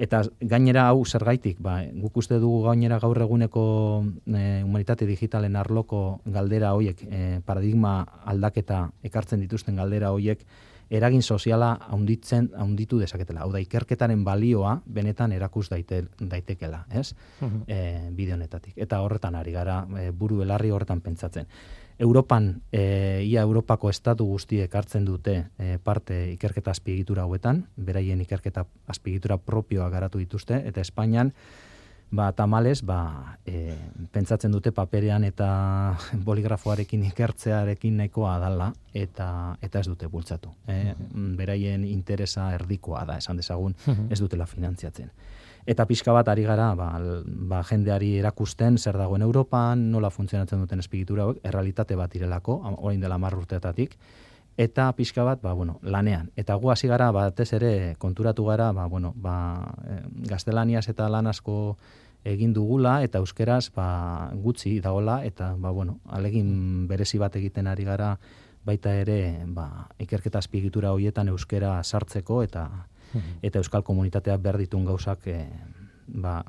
[0.00, 3.62] Eta gainera hau zergaitik, ba, guk uste dugu gainera gaur eguneko
[4.26, 10.46] e, humanitate digitalen arloko galdera hoiek, e, paradigma aldaketa ekartzen dituzten galdera hoiek,
[10.90, 13.44] eragin soziala haunditzen haunditu dezaketela.
[13.44, 17.12] Hau da ikerketaren balioa benetan erakus daite, daitekela, ez?
[17.40, 17.50] Uh
[18.10, 18.74] bide honetatik.
[18.76, 21.46] Eta horretan ari gara e, buru belarri horretan pentsatzen.
[22.00, 28.64] Europan, e, ia Europako estatu guztiek hartzen dute e, parte ikerketa azpiegitura hauetan, beraien ikerketa
[28.88, 31.32] azpiegitura propioa garatu dituzte, eta Espainian,
[32.10, 33.74] ba, tamales, ba, e,
[34.12, 35.48] pentsatzen dute paperean eta
[36.28, 40.52] boligrafoarekin ikertzearekin nahikoa dala, eta eta ez dute bultzatu.
[40.66, 40.94] E,
[41.38, 43.76] beraien interesa erdikoa da, esan dezagun,
[44.10, 45.12] ez dutela finantziatzen.
[45.70, 46.88] Eta pixka bat ari gara, ba,
[47.24, 53.00] ba, jendeari erakusten zer dagoen Europan, nola funtzionatzen duten espigitura hauek, errealitate bat irelako, orain
[53.00, 53.96] dela mar urteetatik,
[54.56, 56.30] eta pixka bat, ba, bueno, lanean.
[56.36, 61.26] Eta gu hasi gara, batez ere, konturatu gara, ba, bueno, ba, e, gaztelaniaz eta lan
[61.26, 61.76] asko
[62.24, 67.84] egin dugula eta euskeraz ba, gutxi dagola eta ba, bueno, alegin berezi bat egiten ari
[67.84, 68.16] gara
[68.64, 72.68] baita ere ba, ikerketa azpiegitura hoietan euskera sartzeko eta
[73.14, 73.40] mhm.
[73.42, 75.38] eta euskal komunitatea behar ditun gauzak e,
[76.06, 76.40] ba,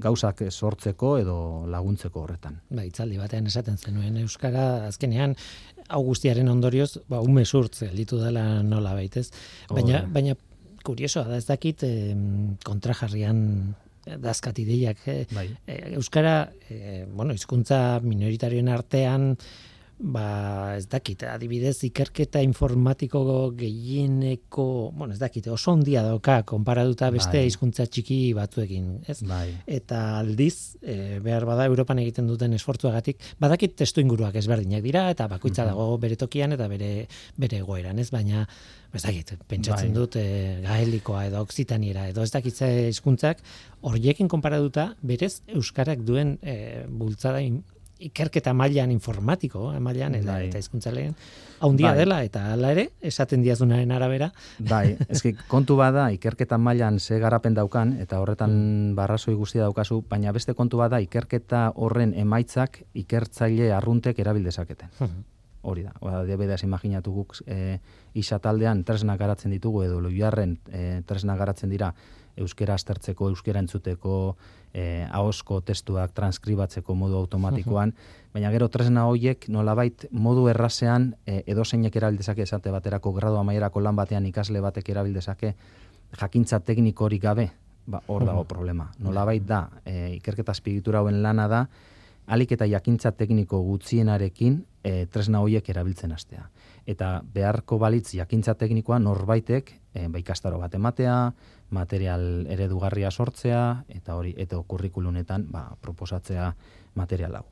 [0.00, 1.36] gauzak sortzeko edo
[1.68, 2.60] laguntzeko horretan.
[2.70, 5.34] Ba, itzaldi batean esaten zenuen euskara azkenean
[5.88, 9.30] augustiaren ondorioz ba, ume surtze ditu dela nola baitez.
[9.70, 10.36] Baina, baina
[10.84, 12.14] kuriosoa da ez dakit eh,
[12.64, 15.06] kontrajarrian dazkat ideiak.
[15.08, 15.48] Eh, bai.
[15.66, 19.36] Eh, euskara, eh, bueno, hizkuntza minoritarioen artean,
[19.98, 23.22] ba, ez dakit, adibidez, ikerketa informatiko
[23.56, 27.46] gehieneko, bueno, ez dakit, oso ondia doka, konparatuta beste bai.
[27.48, 29.20] hizkuntza txiki batzuekin, ez?
[29.28, 29.48] Bai.
[29.66, 35.28] Eta aldiz, e, behar bada, Europan egiten duten esfortzuagatik, badakit testu inguruak ezberdinak dira, eta
[35.30, 37.06] bakoitza dago bere tokian eta bere,
[37.40, 38.10] bere egoeran, ez?
[38.14, 38.46] Baina,
[38.94, 40.00] ez dakit, pentsatzen bai.
[40.00, 43.42] dut, e, gaelikoa edo oksitaniera, edo ez dakit hizkuntzak
[43.84, 47.42] horiekin konparatuta, berez, Euskarak duen e, bultzada
[47.98, 50.48] ikerketa mailan informatiko, eh, mailan eta bai.
[50.48, 51.14] eta hizkuntzalean
[51.60, 51.98] haundia bai.
[51.98, 54.32] dela eta hala ere esaten diazunaren arabera.
[54.58, 58.94] Bai, eske kontu bada ikerketa mailan ze garapen daukan eta horretan mm.
[58.94, 64.90] barrazoi guztia daukazu, baina beste kontu bada ikerketa horren emaitzak ikertzaile arruntek erabil dezaketen.
[64.98, 65.24] Mm.
[65.64, 65.94] Hori da.
[66.00, 67.78] Oda de imaginatu guk eh
[68.14, 71.94] isa taldean tresna garatzen ditugu edo loiarren eh tresna garatzen dira
[72.36, 74.36] euskera aztertzeko, euskera entzuteko,
[74.74, 77.94] eh, ahosko testuak transkribatzeko modu automatikoan,
[78.34, 83.80] baina gero tresna hoiek nolabait modu errasean eh, edo zeinek erabildezake esate baterako gradu amaierako
[83.80, 85.54] lan batean ikasle batek erabildezake
[86.20, 87.48] jakintza teknikorik gabe,
[87.86, 88.90] ba, hor dago problema.
[88.98, 91.66] Nolabait da, eh, ikerketa azpigitura hauen lana da,
[92.26, 96.48] alik eta jakintza tekniko gutxienarekin eh, tresna hoiek erabiltzen hastea.
[96.86, 101.32] Eta beharko balitz jakintza teknikoa norbaitek e, ba ikastaro bat ematea,
[101.74, 106.54] material eredugarria sortzea eta hori eta kurrikulunetan ba, proposatzea
[106.94, 107.44] material hau.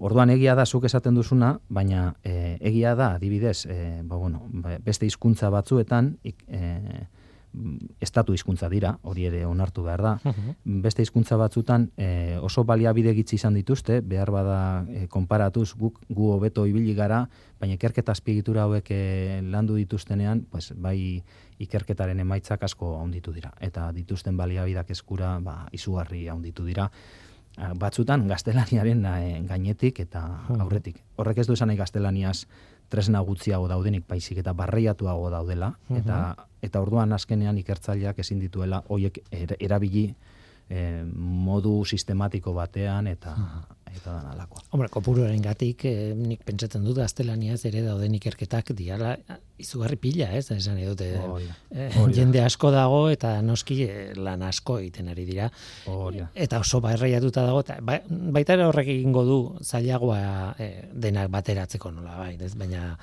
[0.00, 4.78] Orduan egia da zuk esaten duzuna, baina e, egia da adibidez, e, ba, bueno, ba,
[4.80, 6.32] beste hizkuntza batzuetan e,
[8.00, 10.12] estatu hizkuntza dira, hori ere onartu behar da.
[10.64, 14.58] Beste hizkuntza batzutan e, oso baliabide gitzi izan dituzte, behar bada
[14.88, 17.24] e, konparatuz guk gu hobeto ibili gara,
[17.60, 21.22] baina ikerketa azpiegitura hauek e, landu dituztenean, pues, bai
[21.60, 23.52] ikerketaren emaitzak asko handitu dira.
[23.60, 26.88] Eta dituzten baliabidak eskura ba, izugarri handitu dira
[27.76, 29.02] batzutan gaztelaniaren
[29.48, 30.22] gainetik eta
[30.54, 31.00] aurretik.
[31.18, 32.46] Horrek ez du esan nahi gaztelaniaz
[32.90, 35.72] tresna gutxiago daudenik baizik eta barreiatuago daudela.
[35.96, 36.20] Eta
[36.62, 39.22] eta orduan azkenean ikertzaileak ezin dituela hoiek
[39.58, 40.10] erabili
[40.68, 41.02] e,
[41.48, 43.34] modu sistematiko batean eta
[43.96, 44.62] eta dan alakoa.
[44.70, 49.16] Hombre, kopuruaren gatik, eh, nik pentsatzen dut gaztelania ere dauden ikerketak diala
[49.60, 50.50] izugarri pila, ez?
[50.54, 51.08] Esan edute,
[51.70, 55.50] eh, jende asko dago eta noski eh, lan asko egiten ari dira.
[56.34, 60.20] Eta oso barreiatuta dago, eta ba, baita ere horrek egingo du zailagoa
[60.58, 62.54] eh, denak bateratzeko nola, bai, ez?
[62.58, 62.96] Baina,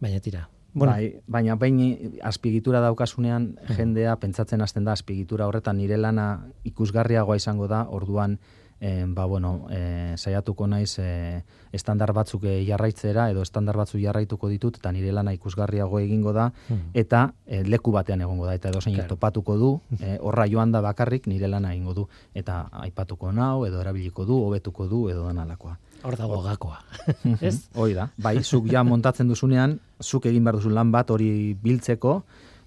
[0.00, 0.90] baina tira, Bueno.
[0.90, 7.68] Bai, baina behin azpigitura daukasunean jendea pentsatzen hasten da azpigitura horretan nire lana ikusgarriagoa izango
[7.70, 8.40] da, orduan
[8.84, 11.42] e, ba, bueno, e, saiatuko naiz e,
[11.72, 16.50] estandar batzuk jarraitzera edo estandar batzuk jarraituko ditut eta nire lana ikusgarriago egingo da
[16.92, 19.70] eta e, leku batean egongo da eta edo zein topatuko du
[20.04, 24.36] e, horra joan da bakarrik nire lana egingo du eta aipatuko nau edo erabiliko du
[24.44, 25.78] hobetuko du edo danalakoa.
[26.04, 26.82] Hor dago gakoa.
[27.40, 27.70] ez?
[27.72, 28.10] Hoi da.
[28.20, 32.18] Bai, zuk ja montatzen duzunean, zuk egin behar duzun lan bat hori biltzeko,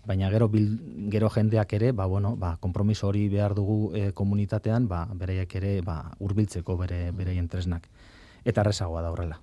[0.07, 0.69] baina gero bil,
[1.11, 5.81] gero jendeak ere, ba bueno, ba konpromiso hori behar dugu e, komunitatean, ba bereiek ere
[5.81, 7.89] ba hurbiltzeko bere bereien tresnak.
[8.47, 9.41] Eta errezagoa da horrela.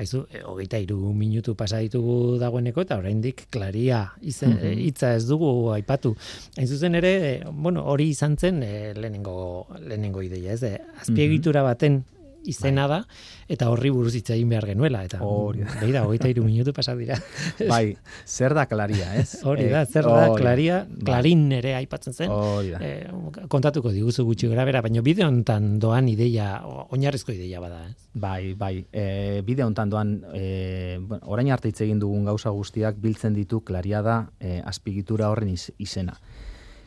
[0.00, 6.14] Aizu, e, hogeita iru minutu pasa ditugu dagoeneko, eta oraindik klaria hitza ez dugu aipatu.
[6.56, 10.78] Hain zuzen ere, e, bueno, hori izan zen e, lehenengo, lehenengo ideia, ez?
[11.02, 12.02] azpiegitura baten
[12.48, 13.00] izena bai.
[13.00, 13.18] da,
[13.52, 16.74] eta horri buruz hitz egin behar genuela, eta hori da, behi da, hogeita iru minutu
[16.76, 17.18] pasat dira.
[17.72, 19.42] bai, zer da klaria, ez?
[19.46, 21.04] Hori da, zer da klaria, bai.
[21.10, 22.32] klarin nere aipatzen zen.
[22.80, 27.96] Eh, kontatuko diguzu gutxi gara bera, baina bide honetan doan ideia, oinarrizko ideia bada, ez?
[28.12, 32.98] Bai, bai, e, bide honetan doan, e, bueno, orain arte hitz egin dugun gauza guztiak
[33.00, 36.18] biltzen ditu klaria da e, azpigitura horren izena.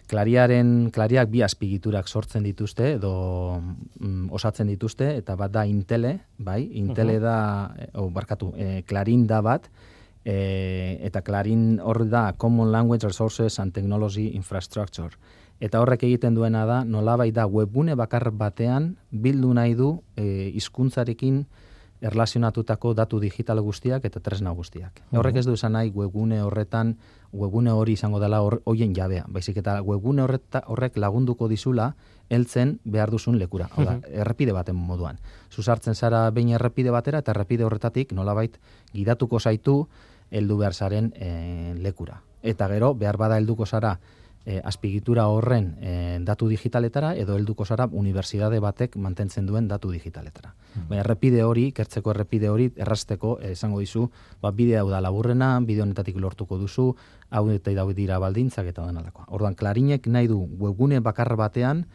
[0.08, 3.12] Klariaren, klariak bi azpigiturak sortzen dituzte edo
[3.58, 6.62] mm, osatzen dituzte eta bat da Intele, bai?
[6.78, 7.38] Intele da,
[7.78, 9.66] eh, oh, barkatu, e, Clarin da bat
[10.24, 15.18] e, eta Clarin hor da Common Language Resources and Technology Infrastructure.
[15.60, 21.46] Eta horrek egiten duena da, nolabait da webgune bakar batean bildu nahi du e, hizkuntzarekin
[22.06, 25.00] erlazionatutako datu digital guztiak eta tresna guztiak.
[25.16, 26.98] Horrek ez du esan nahi webgune horretan
[27.36, 29.26] webgune hori izango dela hoien jabea.
[29.28, 31.94] Baizik eta webgune horreta, horrek lagunduko dizula
[32.30, 33.70] heltzen behar duzun lekura.
[33.76, 35.20] Hau da, errepide baten moduan.
[35.52, 38.58] Zuzartzen zara behin errepide batera eta errepide horretatik nolabait
[38.94, 39.84] gidatuko zaitu
[40.32, 42.22] heldu behar zaren e, lekura.
[42.42, 44.00] Eta gero, behar bada helduko zara
[44.46, 50.54] e, azpigitura horren e, datu digitaletara edo helduko zara unibertsitate batek mantentzen duen datu digitaletara.
[50.76, 50.88] Mm.
[50.90, 54.10] Baina errepide hori, kertzeko errepide hori errasteko eh, esango dizu,
[54.42, 56.92] ba bidea hau da laburrena, bide honetatik lortuko duzu,
[57.30, 59.26] hau eta dau dira baldintzak eta denalakoa.
[59.34, 61.86] Orduan klarinek nahi du webgune bakar batean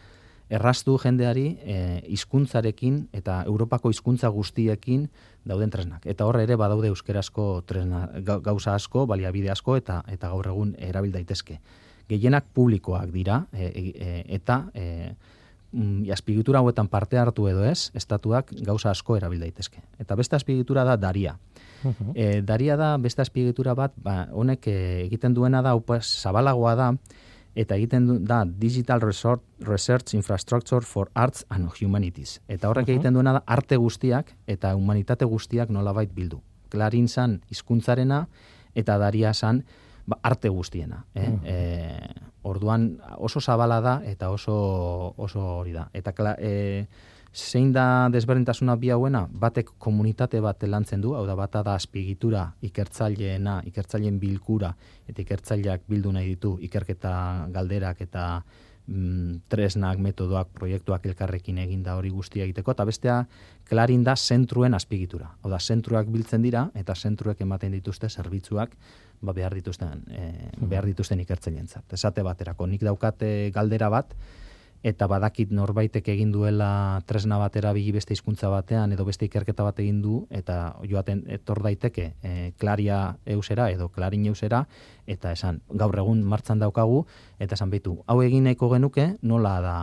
[0.50, 1.76] errastu jendeari e,
[2.10, 5.06] hizkuntzarekin eta Europako hizkuntza guztiekin
[5.46, 6.02] dauden tresnak.
[6.10, 11.14] Eta horre ere badaude euskerazko tresna gauza asko, baliabide asko eta eta gaur egun erabil
[11.14, 11.60] daitezke
[12.10, 15.14] gehienak publikoak dira e, e, e eta e,
[15.72, 19.82] mm, azpigitura hauetan parte hartu edo ez, estatuak gauza asko erabil daitezke.
[20.02, 21.36] Eta beste azpigitura da daria.
[22.14, 26.90] E, daria da beste azpigitura bat, ba, honek e, egiten duena da, upaz, zabalagoa da,
[27.54, 32.40] eta egiten du, da Digital Resort, Research Infrastructure for Arts and Humanities.
[32.48, 36.40] Eta horrek egiten duena da arte guztiak eta humanitate guztiak nolabait bildu.
[36.70, 38.26] Klarin zan hizkuntzarena
[38.78, 39.64] eta daria zan
[40.06, 41.04] ba, arte guztiena.
[41.14, 41.28] Eh?
[41.28, 42.28] Mm.
[42.42, 45.90] orduan oso zabala da eta oso oso hori da.
[45.92, 46.86] Eta kla, e,
[47.32, 49.26] zein da desberdintasuna bi hauena?
[49.30, 54.74] Batek komunitate bat lantzen du, hau da bata da azpigitura ikertzaileena, ikertzaileen bilkura
[55.06, 57.12] eta ikertzaileak bildu nahi ditu ikerketa
[57.52, 58.42] galderak eta
[58.86, 63.20] mm, tresnak, metodoak, proiektuak elkarrekin egin da hori guztia egiteko, eta bestea,
[63.68, 65.30] klarin da zentruen azpigitura.
[65.42, 68.74] Hau da, zentruak biltzen dira, eta zentruek ematen dituzte zerbitzuak,
[69.20, 71.92] ba, behar dituzten, e, behar dituzten ikertzen jentzat.
[71.92, 74.14] Esate baterako, nik daukate galdera bat,
[74.82, 79.80] eta badakit norbaitek egin duela tresna bat erabili beste hizkuntza batean edo beste ikerketa bat
[79.82, 84.62] egin du eta joaten etor daiteke e, klaria eusera edo klarin eusera
[85.06, 87.04] eta esan gaur egun martzan daukagu
[87.38, 89.76] eta esan behitu hau egin nahiko genuke nola da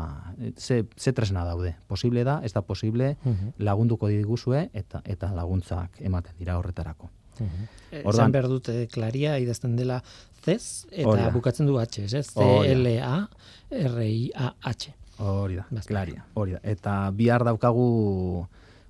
[0.58, 3.54] ze, ze tresna daude posible da ez da posible mhm.
[3.60, 8.04] lagunduko diguzue eta eta laguntzak ematen dira horretarako mhm.
[8.04, 10.02] Ordan behar dute klaria idazten dela
[10.44, 12.28] CES eta bukatzen du H, ez?
[12.34, 13.28] C L A
[13.72, 14.94] R I A H.
[15.18, 16.26] Hori da, klaria.
[16.36, 16.62] Hori da.
[16.64, 18.46] Eta bihar daukagu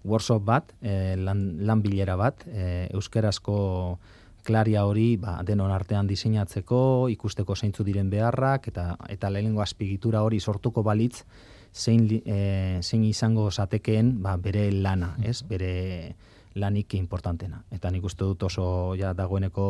[0.07, 3.99] workshop bat, e, lan, lan bilera bat, e, euskerazko
[4.47, 10.39] klaria hori ba, denon artean diseinatzeko, ikusteko zeintzu diren beharrak, eta eta lehenengo azpigitura hori
[10.39, 11.23] sortuko balitz,
[11.73, 15.41] zein, e, zein izango zatekeen ba, bere lana, ez?
[15.47, 16.15] Bere
[16.57, 17.63] lanik importantena.
[17.71, 18.67] Eta nik uste dut oso
[18.99, 19.69] ja dagoeneko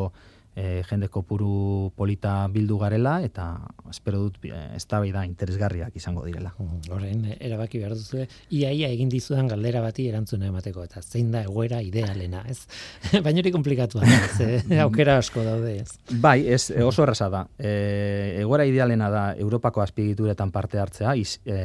[0.58, 3.46] e, jende kopuru polita bildu garela eta
[3.92, 6.52] espero dut e, eztabaida interesgarriak izango direla.
[6.90, 8.24] Horren erabaki behar duzu
[8.58, 12.66] iaia egin dizudan galdera bati erantzuna emateko eta zein da egoera idealena, ez?
[13.26, 14.64] Baina hori komplikatuta da, ez?
[14.88, 16.18] aukera asko daude, ez?
[16.24, 17.46] Bai, ez oso erraza da.
[17.60, 21.62] E, egoera idealena da Europako azpigituretan parte hartzea, iz, e,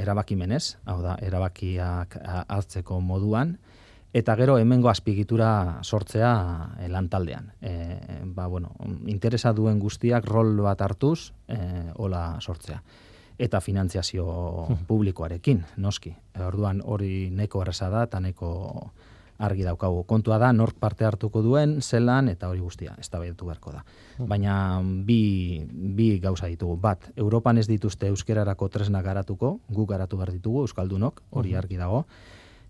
[0.00, 2.14] erabakimenez, hau da, erabakiak
[2.46, 3.56] hartzeko moduan,
[4.12, 6.32] eta gero hemengo azpigitura sortzea
[6.80, 7.52] e, lantaldean.
[7.62, 8.74] E, ba, bueno,
[9.06, 11.58] interesa duen guztiak rol bat hartuz, e,
[11.96, 12.82] hola sortzea.
[13.40, 14.26] Eta finantziazio
[14.68, 14.84] hmm.
[14.88, 16.12] publikoarekin, noski.
[16.44, 18.50] Orduan hori neko erresa da eta neko
[19.40, 20.02] argi daukagu.
[20.04, 23.84] Kontua da, nork parte hartuko duen, zelan, eta hori guztia, ez da beharko da.
[24.18, 24.26] Hmm.
[24.28, 26.76] Baina bi, bi gauza ditugu.
[26.76, 31.62] Bat, Europan ez dituzte euskerarako tresna garatuko, guk garatu behar ditugu, euskaldunok, hori hmm.
[31.62, 32.04] argi dago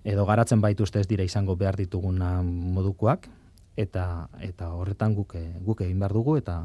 [0.05, 3.29] edo garatzen baituzte ez dira izango behar dituguna modukoak
[3.77, 6.61] eta eta horretan guk guk egin behar dugu eta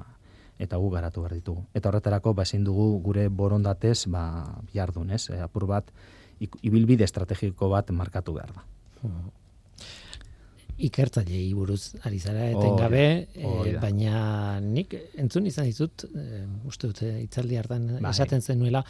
[0.59, 1.65] eta gu garatu behar ditugu.
[1.75, 4.23] Eta horretarako ba ezin dugu gure borondatez ba
[4.73, 5.29] jardun, ez?
[5.29, 5.91] E, apur bat
[6.39, 8.63] ibilbide estrategiko bat markatu behar da.
[9.01, 9.33] Hmm.
[10.87, 17.59] Ikertzaile buruz ari zara etengabe, e, baina nik entzun izan dizut, e, uste dute itzaldi
[17.59, 18.11] hartan bai.
[18.11, 18.83] esaten zenuela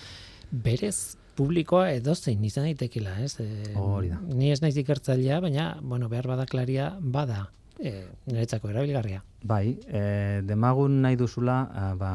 [0.51, 3.35] berez publikoa edo zein izan daitekela, ez?
[3.43, 4.21] E, Hori da.
[4.31, 7.49] Ni ez naiz ikertzailea, baina bueno, behar bada klaria bada.
[7.75, 9.19] E, niretzako erabilgarria.
[9.43, 11.57] Bai, e, demagun nahi duzula,
[11.99, 12.11] ba,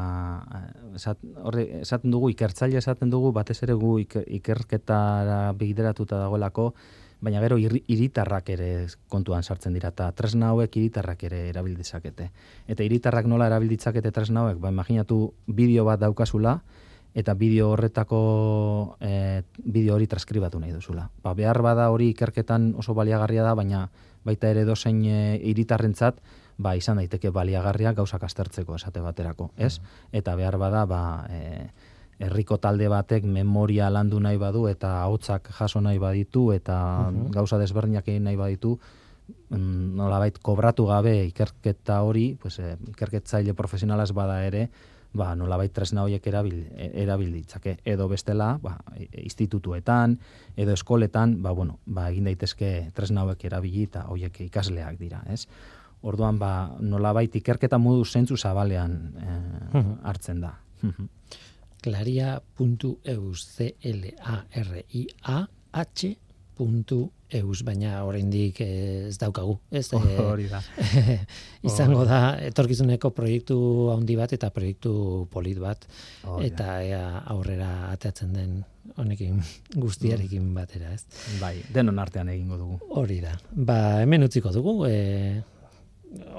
[0.97, 6.71] esat, horre, esaten dugu, ikertzaile esaten dugu, batez ere gu ikerketara bideratuta dagoelako,
[7.21, 8.69] baina gero iritarrak ere
[9.07, 12.31] kontuan sartzen dira, eta tresna hauek iritarrak ere erabildizakete.
[12.67, 16.57] Eta iritarrak nola erabilditzakete tresna hauek, ba, imaginatu bideo bat daukazula,
[17.13, 21.09] eta bideo horretako e, bideo hori transkribatu nahi duzula.
[21.23, 23.89] Ba, behar bada hori ikerketan oso baliagarria da, baina
[24.23, 26.21] baita ere dozein e, iritarrentzat,
[26.61, 29.79] ba, izan daiteke baliagarria gauzak aztertzeko esate baterako, ez?
[29.79, 30.19] Mm.
[30.21, 31.91] Eta behar bada, ba, e,
[32.21, 37.57] herriko talde batek memoria landu nahi badu eta ahotsak jaso nahi baditu eta mm gauza
[37.57, 38.77] desberdinak egin nahi baditu,
[39.49, 42.59] mm, nolabait kobratu gabe ikerketa hori, pues,
[42.91, 44.69] ikerketzaile profesionalaz bada ere,
[45.13, 47.77] ba, nolabait tresna horiek erabil, erabil ditzake.
[47.85, 48.77] Edo bestela, ba,
[49.23, 50.19] institutuetan,
[50.55, 55.47] edo eskoletan, ba, bueno, ba, egin daitezke tresna hauek erabili eta horiek ikasleak dira, ez?
[56.01, 60.55] Orduan, ba, nolabait ikerketa modu zentzu zabalean eh, hartzen da.
[61.81, 64.81] Claria.eus, C-L-A-R-I-A-H
[67.31, 69.57] eus, baina oraindik ez daukagu.
[69.71, 70.59] Ez, oh, hori da.
[71.69, 73.57] izango da, etorkizuneko proiektu
[73.93, 74.93] handi bat eta proiektu
[75.31, 75.87] polit bat,
[76.43, 78.59] eta ea aurrera ateatzen den
[78.97, 79.39] honekin
[79.83, 80.57] guztiarekin mm.
[80.57, 81.05] batera, ez?
[81.39, 82.79] Bai, denon artean egingo dugu.
[82.99, 83.37] Hori da.
[83.51, 85.41] Ba, hemen utziko dugu, e,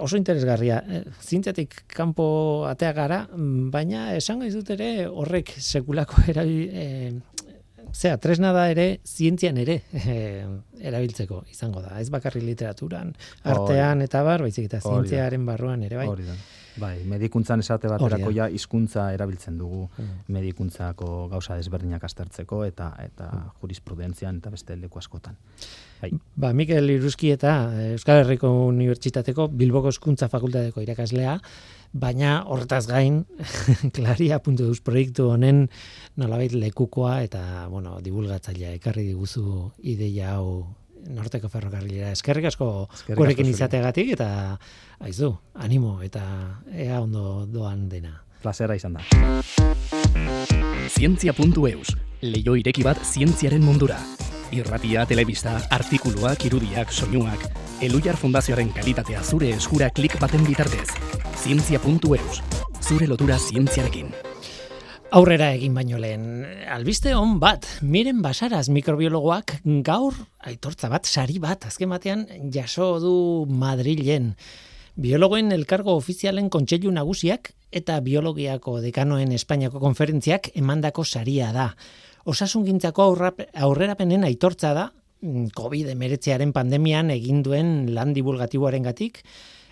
[0.02, 0.82] oso interesgarria.
[1.22, 2.26] Zintzetik kanpo
[2.68, 3.22] atea gara,
[3.72, 6.88] baina esango izut ere horrek sekulako erabi, e,
[7.92, 10.16] zera, tresna da ere, zientzian ere e,
[10.90, 11.98] erabiltzeko izango da.
[12.00, 13.14] Ez bakarri literaturan,
[13.44, 16.08] artean eta bar, baizik eta zientziaren barruan ere, bai.
[16.10, 16.36] Hori da.
[16.80, 20.24] Bai, medikuntzan esate baterako ja hizkuntza erabiltzen dugu mm.
[20.32, 23.50] medikuntzako gauza desberdinak aztertzeko eta eta mm.
[23.60, 25.36] jurisprudentzian eta beste leku askotan.
[26.00, 26.10] Bai.
[26.36, 27.54] Ba, Mikel Iruski eta
[27.92, 31.36] Euskal Herriko Unibertsitateko Bilboko Hezkuntza Fakultateko irakaslea,
[31.92, 33.22] baina horretaz gain
[33.96, 35.66] klaria.eus proiektu honen
[36.16, 40.64] nolabait lekukoa eta bueno, divulgatzailea ekarri diguzu ideia hau
[41.10, 42.12] norteko ferrokarrilera.
[42.12, 44.28] Eskerrik asko gurekin izateagatik eta
[45.00, 46.24] aizu, animo eta
[46.72, 48.22] ea ondo doan dena.
[48.42, 49.04] Plazera izan da.
[50.90, 53.98] Zientzia.eus, leio ireki bat zientziaren mundura.
[54.52, 57.46] Irratia, telebista, artikuluak, irudiak, soinuak,
[57.82, 60.90] Elujar Fundazioaren kalitatea zure eskura klik baten bitartez.
[61.42, 62.42] Zientzia.eus,
[62.82, 64.12] zure lotura zientziarekin.
[65.12, 66.22] Aurrera egin baino lehen,
[66.72, 70.16] albiste on bat, miren basaraz mikrobiologoak gaur
[70.48, 72.22] aitortza bat, sari bat, azken batean
[72.54, 73.12] jaso du
[73.44, 74.30] Madrilen.
[74.96, 81.68] Biologoen elkargo ofizialen kontseilu nagusiak eta biologiako dekanoen Espainiako konferentziak emandako saria da.
[82.24, 84.86] Osasungintzako aurrerapenen aitortza da,
[85.20, 89.20] mm, COVID-19 pandemian egin duen lan divulgatiboaren gatik,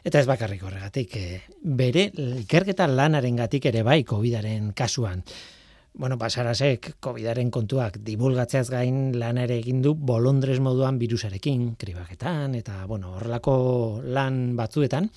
[0.05, 2.07] Eta ez bakarrik horregatik, e, bere
[2.41, 5.25] ikerketa lanaren gatik ere bai COVID-aren kasuan.
[5.93, 12.85] Bueno, pasarasek COVID-aren kontuak divulgatzeaz gain lan ere egin du bolondrez moduan virusarekin, kribaketan, eta
[12.87, 13.57] bueno, horrelako
[14.05, 15.11] lan batzuetan.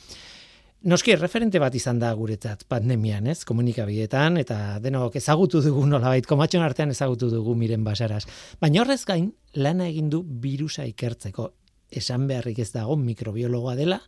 [0.84, 3.46] Noski, referente bat izan da guretzat pandemian, ez?
[3.48, 8.26] Komunikabietan, eta denok ezagutu dugu nolabait, komatxon artean ezagutu dugu miren basaraz.
[8.60, 11.54] Baina horrez gain, lana egin du virusa ikertzeko.
[11.88, 14.02] Esan beharrik ez dago mikrobiologoa dela,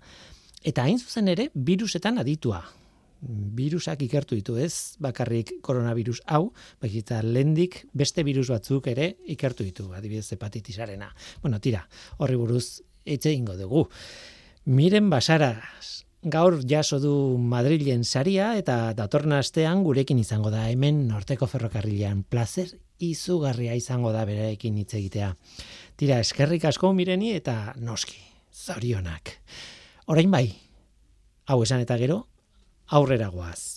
[0.66, 2.64] Eta hain zuzen ere, virusetan aditua.
[3.58, 6.50] Virusak ikertu ditu ez, bakarrik koronavirus hau,
[6.82, 11.12] baita lendik beste virus batzuk ere ikertu ditu, adibidez hepatitisarena.
[11.44, 11.84] Bueno, tira,
[12.18, 13.86] horri buruz etxe ingo dugu.
[14.66, 21.46] Miren basaraz, gaur jaso du Madrilen saria eta datorna astean gurekin izango da hemen norteko
[21.46, 25.30] ferrokarrilean placer izugarria izango da beraekin hitz egitea.
[25.96, 28.18] Tira, eskerrik asko mireni eta noski,
[28.50, 29.38] zorionak.
[30.06, 30.46] Orain bai,
[31.50, 32.20] hau esan eta gero,
[32.94, 33.74] aurrera goaz.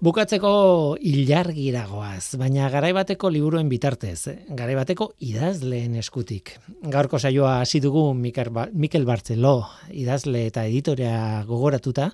[0.00, 4.36] Bukatzeko ilargiragoaz, baina garaibateko liburuen bitartez, eh?
[4.56, 6.54] garaibateko idazleen eskutik.
[6.88, 8.06] Gaurko saioa hasi dugu
[8.48, 12.08] ba-, Mikel Bartzeló idazle eta editorea gogoratuta,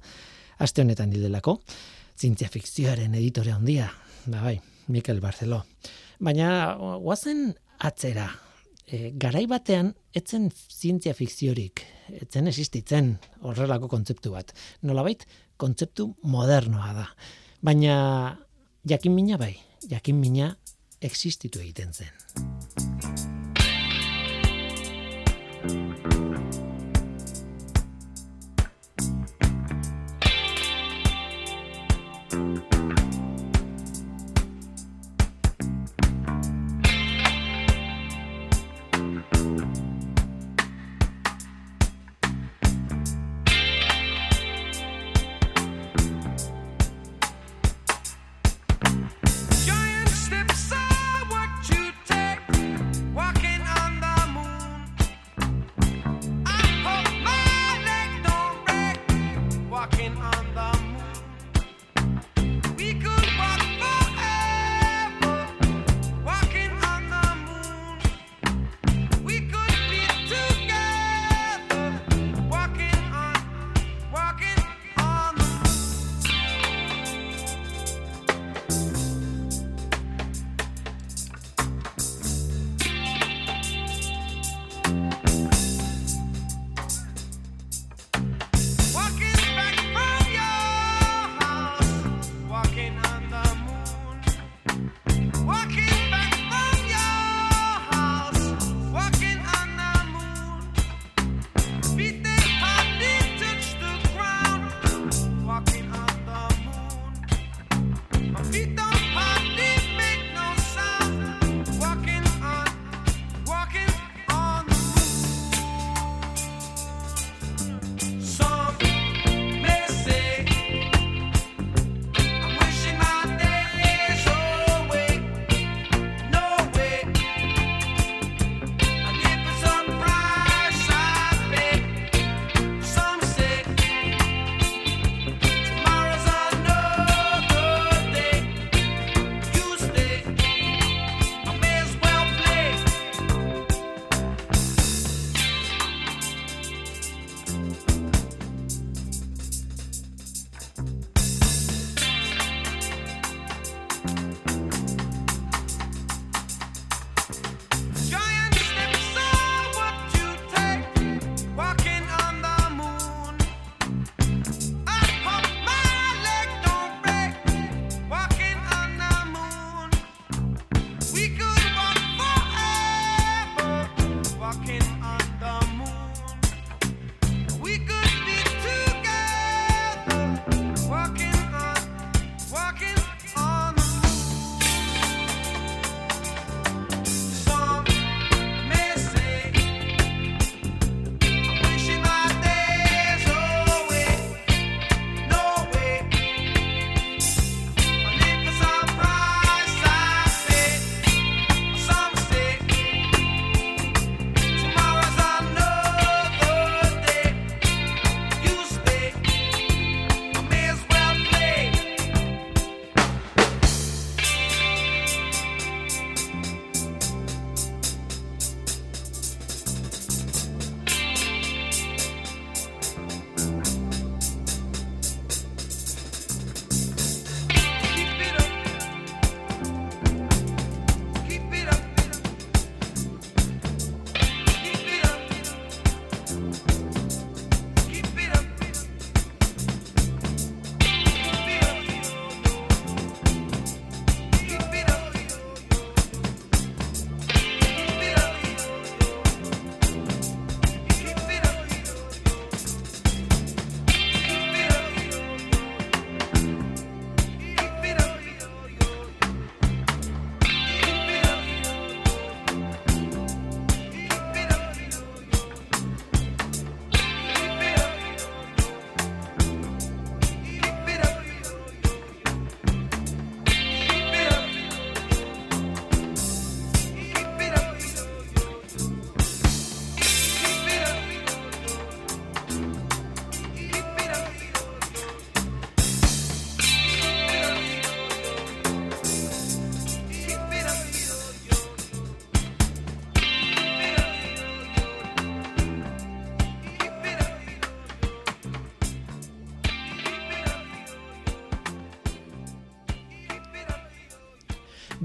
[0.59, 1.61] aste honetan dildelako,
[2.18, 3.87] zientzia fikzioaren editore handia,
[4.26, 4.59] ba bai,
[4.89, 5.62] Mikel Bartzeló.
[6.18, 8.26] Baina guazen atzera,
[8.91, 11.87] e, garaibatean etzen zientzia fikziorik,
[12.18, 14.57] etzen existitzen horrelako kontzeptu bat.
[14.82, 15.22] Nolabait,
[15.57, 17.11] kontzeptu modernoa da.
[17.66, 18.38] Baina
[18.86, 19.56] jakin mina bai,
[19.90, 20.52] jakin mina
[21.02, 22.14] existitu egiten zen.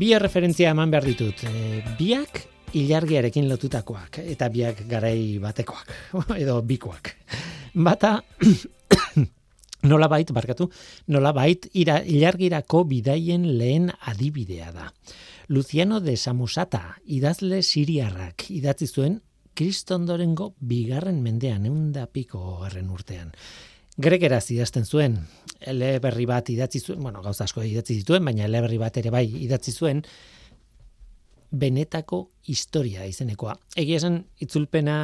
[0.01, 1.43] Bi referentzia eman behar ditut.
[1.45, 2.39] E, biak
[2.73, 5.91] ilargiarekin lotutakoak eta biak garai batekoak
[6.41, 7.11] edo bikoak.
[7.75, 8.15] Bata
[9.91, 10.71] nola bait, barkatu,
[11.05, 14.89] nola bait ira, ilargirako bidaien lehen adibidea da.
[15.53, 19.19] Luciano de Samusata, idazle siriarrak, idatzi zuen
[19.53, 23.35] kristondorengo bigarren mendean, eunda piko garren urtean.
[24.01, 25.19] Grekeraz idazten zuen,
[25.61, 29.71] eleberri bat idatzi zuen, bueno, gauza asko idatzi zituen, baina eleberri bat ere bai idatzi
[29.71, 30.03] zuen,
[31.51, 33.57] benetako historia izenekoa.
[33.77, 34.95] Egia esan itzulpena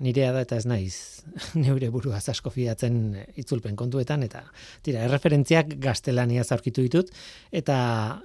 [0.00, 0.94] nirea da eta ez naiz
[1.60, 4.46] neure burua asko fidatzen itzulpen kontuetan eta
[4.82, 7.12] tira erreferentziak gaztelaniaz aurkitu ditut
[7.52, 7.76] eta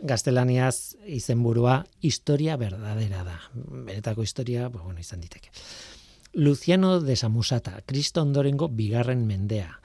[0.02, 3.38] gaztelaniaz izenburua historia verdadera da.
[3.56, 5.52] Benetako historia, bueno, izan diteke.
[6.36, 9.80] Luciano de Samusata, Kristo ondorengo bigarren mendea.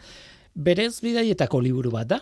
[0.54, 2.20] Berez bidaietako liburu bat da,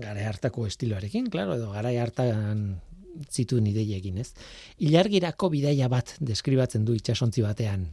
[0.00, 2.80] gara hartako estiloarekin, claro, edo gara hartan
[3.28, 4.32] zituen ideiekin, ez?
[4.86, 7.86] Ilargirako bidaia bat deskribatzen du itsasontzi batean.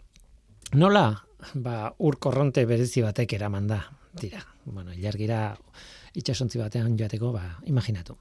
[0.75, 1.09] Nola,
[1.53, 3.81] ba, ur korronte berezi batek eraman da,
[4.19, 5.57] tira, bueno, ilargira
[6.15, 8.15] itxasontzi batean joateko, ba, imaginatu.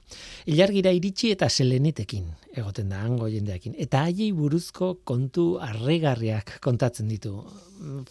[0.51, 2.27] Ilargira iritsi eta selenitekin
[2.57, 3.75] egoten da, hango jendeakin.
[3.79, 7.37] Eta haiei buruzko kontu arregarriak kontatzen ditu.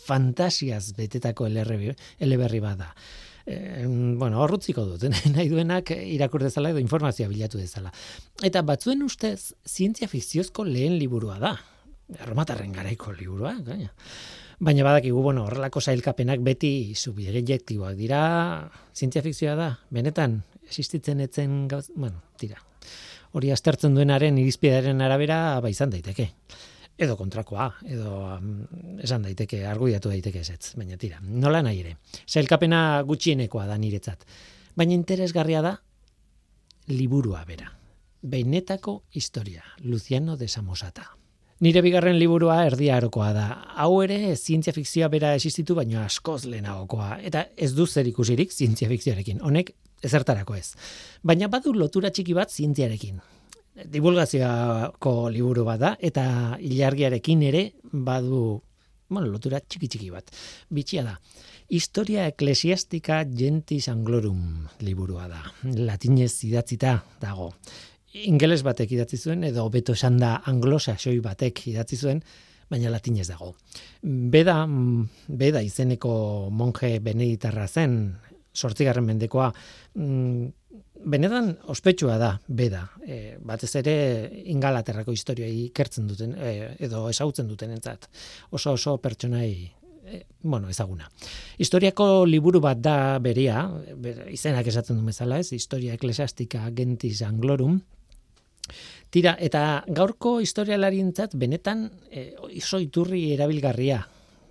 [0.06, 2.92] Fantasiaz betetako eleberri bada.
[3.46, 7.92] E, bueno, horrutziko dut, nahi duenak irakur dezala edo informazioa bilatu dezala.
[8.42, 11.54] Eta batzuen ustez, zientzia fikziozko lehen liburua da.
[12.18, 13.92] Erromatarren garaiko liburua, gaina.
[14.58, 18.20] Baina badakigu, bueno, horrelako sailkapenak beti subjektiboak dira,
[18.96, 22.56] zientzia fikzioa da, benetan, existitzen etzen gauz, bueno, tira.
[23.36, 26.30] Hori aztertzen duenaren irizpidearen arabera, ba izan daiteke.
[26.96, 28.62] Edo kontrakoa, edo um,
[29.04, 31.98] esan daiteke, argudiatu daiteke ez, baina tira, nola nahi ere.
[32.24, 34.24] Sailkapena gutxienekoa da niretzat.
[34.74, 35.74] Baina interesgarria da,
[36.88, 37.74] liburua bera.
[38.22, 41.10] Beinetako historia, Luciano de Samosata.
[41.64, 43.44] Nire bigarren liburua erdia arokoa da.
[43.80, 48.90] Hau ere zientzia fikzioa bera existitu baino askoz lehenagokoa eta ez du zer ikusirik zientzia
[48.90, 49.40] fikzioarekin.
[49.40, 49.72] Honek
[50.04, 50.74] ezertarako ez.
[51.24, 53.22] Baina badu lotura txiki bat zientziarekin.
[53.88, 56.26] Divulgazioko liburu bat da eta
[56.60, 58.60] ilargiarekin ere badu
[59.08, 60.28] bueno, lotura txiki txiki bat.
[60.68, 61.16] Bitxia da.
[61.72, 65.40] Historia eklesiastika gentis anglorum liburua da.
[65.64, 67.54] Latinez idatzita dago
[68.24, 72.22] ingeles batek idatzi zuen, edo beto esan da anglosaxoi batek idatzi zuen,
[72.70, 73.52] baina latinez dago.
[74.02, 74.64] Beda,
[75.28, 76.12] beda izeneko
[76.50, 77.98] monje beneditarra zen,
[78.56, 79.52] sortzigarren mendekoa,
[79.94, 80.46] mm,
[81.06, 82.82] benetan ospetsua da, beda.
[83.06, 83.96] E, batez ere
[84.52, 88.08] ingalaterrako historia ikertzen duten, e, edo esautzen duten entzat.
[88.50, 89.50] Oso oso pertsonai
[90.06, 91.08] e, bueno, ezaguna.
[91.58, 93.68] Historiako liburu bat da berea,
[94.32, 97.80] izenak esaten du bezala ez, historia eklesiastika gentis anglorum,
[99.10, 104.00] Tira, eta gaurko historialarintzat benetan e, iso iturri erabilgarria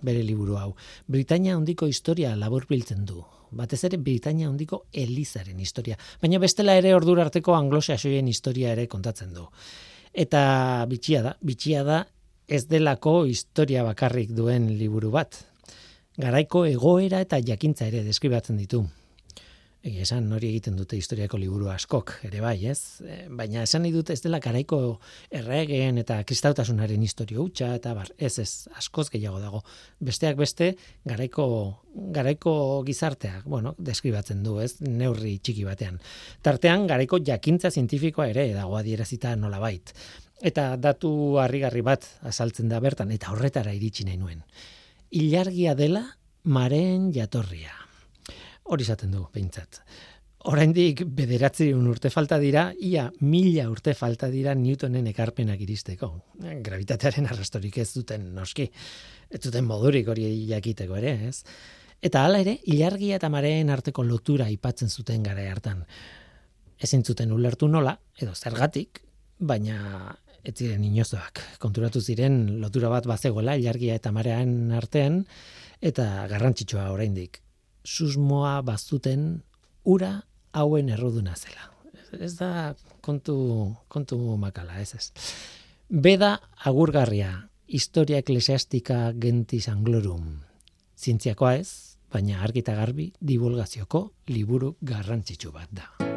[0.06, 0.70] bere liburu hau.
[1.06, 3.22] Britania hondiko historia labur biltzen du.
[3.56, 5.96] Batez ere Britania hondiko Elizaren historia.
[6.20, 9.46] Baina bestela ere ordura arteko anglosaxoien historia ere kontatzen du.
[10.12, 12.02] Eta bitxia da, bitxia da
[12.48, 15.36] ez delako historia bakarrik duen liburu bat.
[16.16, 18.86] Garaiko egoera eta jakintza ere deskribatzen ditu.
[19.86, 22.98] Egia esan hori egiten dute historiako liburu askok, ere bai, ez?
[23.06, 24.78] E, baina esan nahi dute ez dela garaiko
[25.30, 29.62] erregeen eta kristautasunaren historio hutsa eta bar, ez ez, askoz gehiago dago.
[30.02, 30.72] Besteak beste,
[31.06, 31.46] garaiko,
[32.18, 32.56] garaiko
[32.88, 34.72] gizarteak, bueno, deskribatzen du, ez?
[34.82, 36.02] Neurri txiki batean.
[36.42, 39.94] Tartean, garaiko jakintza zientifikoa ere dago adierazita nola bait.
[40.42, 44.42] Eta datu harrigarri bat azaltzen da bertan, eta horretara iritsi nahi nuen.
[45.10, 46.02] ilargia dela
[46.42, 47.85] mareen jatorria.
[48.66, 49.80] Hori izaten du, peintzat.
[50.46, 56.10] Oraindik bederatzi urte falta dira, ia mila urte falta dira Newtonen ekarpenak iristeko.
[56.38, 58.68] Gravitatearen arrastorik ez duten noski.
[59.30, 61.40] Ez duten modurik hori jakiteko ere, ez?
[62.02, 65.82] Eta hala ere, ilargia eta mareen arteko lotura aipatzen zuten gara hartan.
[66.78, 69.00] Ezin zuten ulertu nola, edo zergatik,
[69.38, 70.14] baina
[70.44, 71.40] ez ziren inozoak.
[71.58, 75.24] Konturatu ziren lotura bat bazegoela ilargia eta marean artean,
[75.82, 77.45] eta garrantzitsua oraindik.
[77.86, 79.42] Susmoa bazuten
[79.84, 81.70] ura hauen erruduna zela.
[82.18, 83.36] Ez da kontu,
[83.88, 85.12] kontu makala, ez ez.
[85.88, 90.42] Beda agurgarria, historia eklesiastika gentis anglorum.
[90.98, 91.70] Zientziakoa ez,
[92.10, 96.15] baina argita garbi divulgazioko liburu garrantzitsu bat da.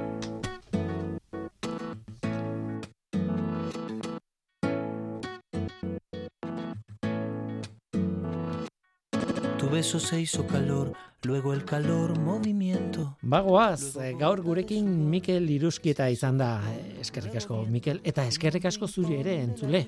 [9.59, 10.93] Tu beso se hizo calor,
[11.23, 13.17] luego el calor movimiento.
[13.21, 18.87] Bagoaz, eh, gaur gurekin Mikel Iruskieta izan da, eh, eskerrik asko Mikel, eta eskerrik asko
[18.87, 19.81] zuri ere entzule.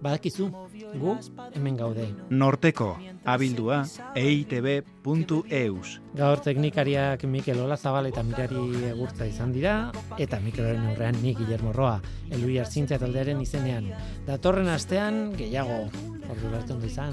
[0.00, 0.46] Badakizu,
[0.94, 1.16] gu
[1.54, 2.06] hemen gaude.
[2.30, 3.82] Norteko, abildua,
[4.14, 6.00] eitb.eus.
[6.14, 9.74] Gaur teknikariak Mikel Olazabal eta Mirari Egurtza izan dira,
[10.18, 11.98] eta Mikelaren aurrean nik Guillermo Roa,
[12.30, 13.90] elui hartzintza taldearen izenean.
[14.26, 15.82] Datorren astean, gehiago,
[16.30, 17.12] ordu bertu izan,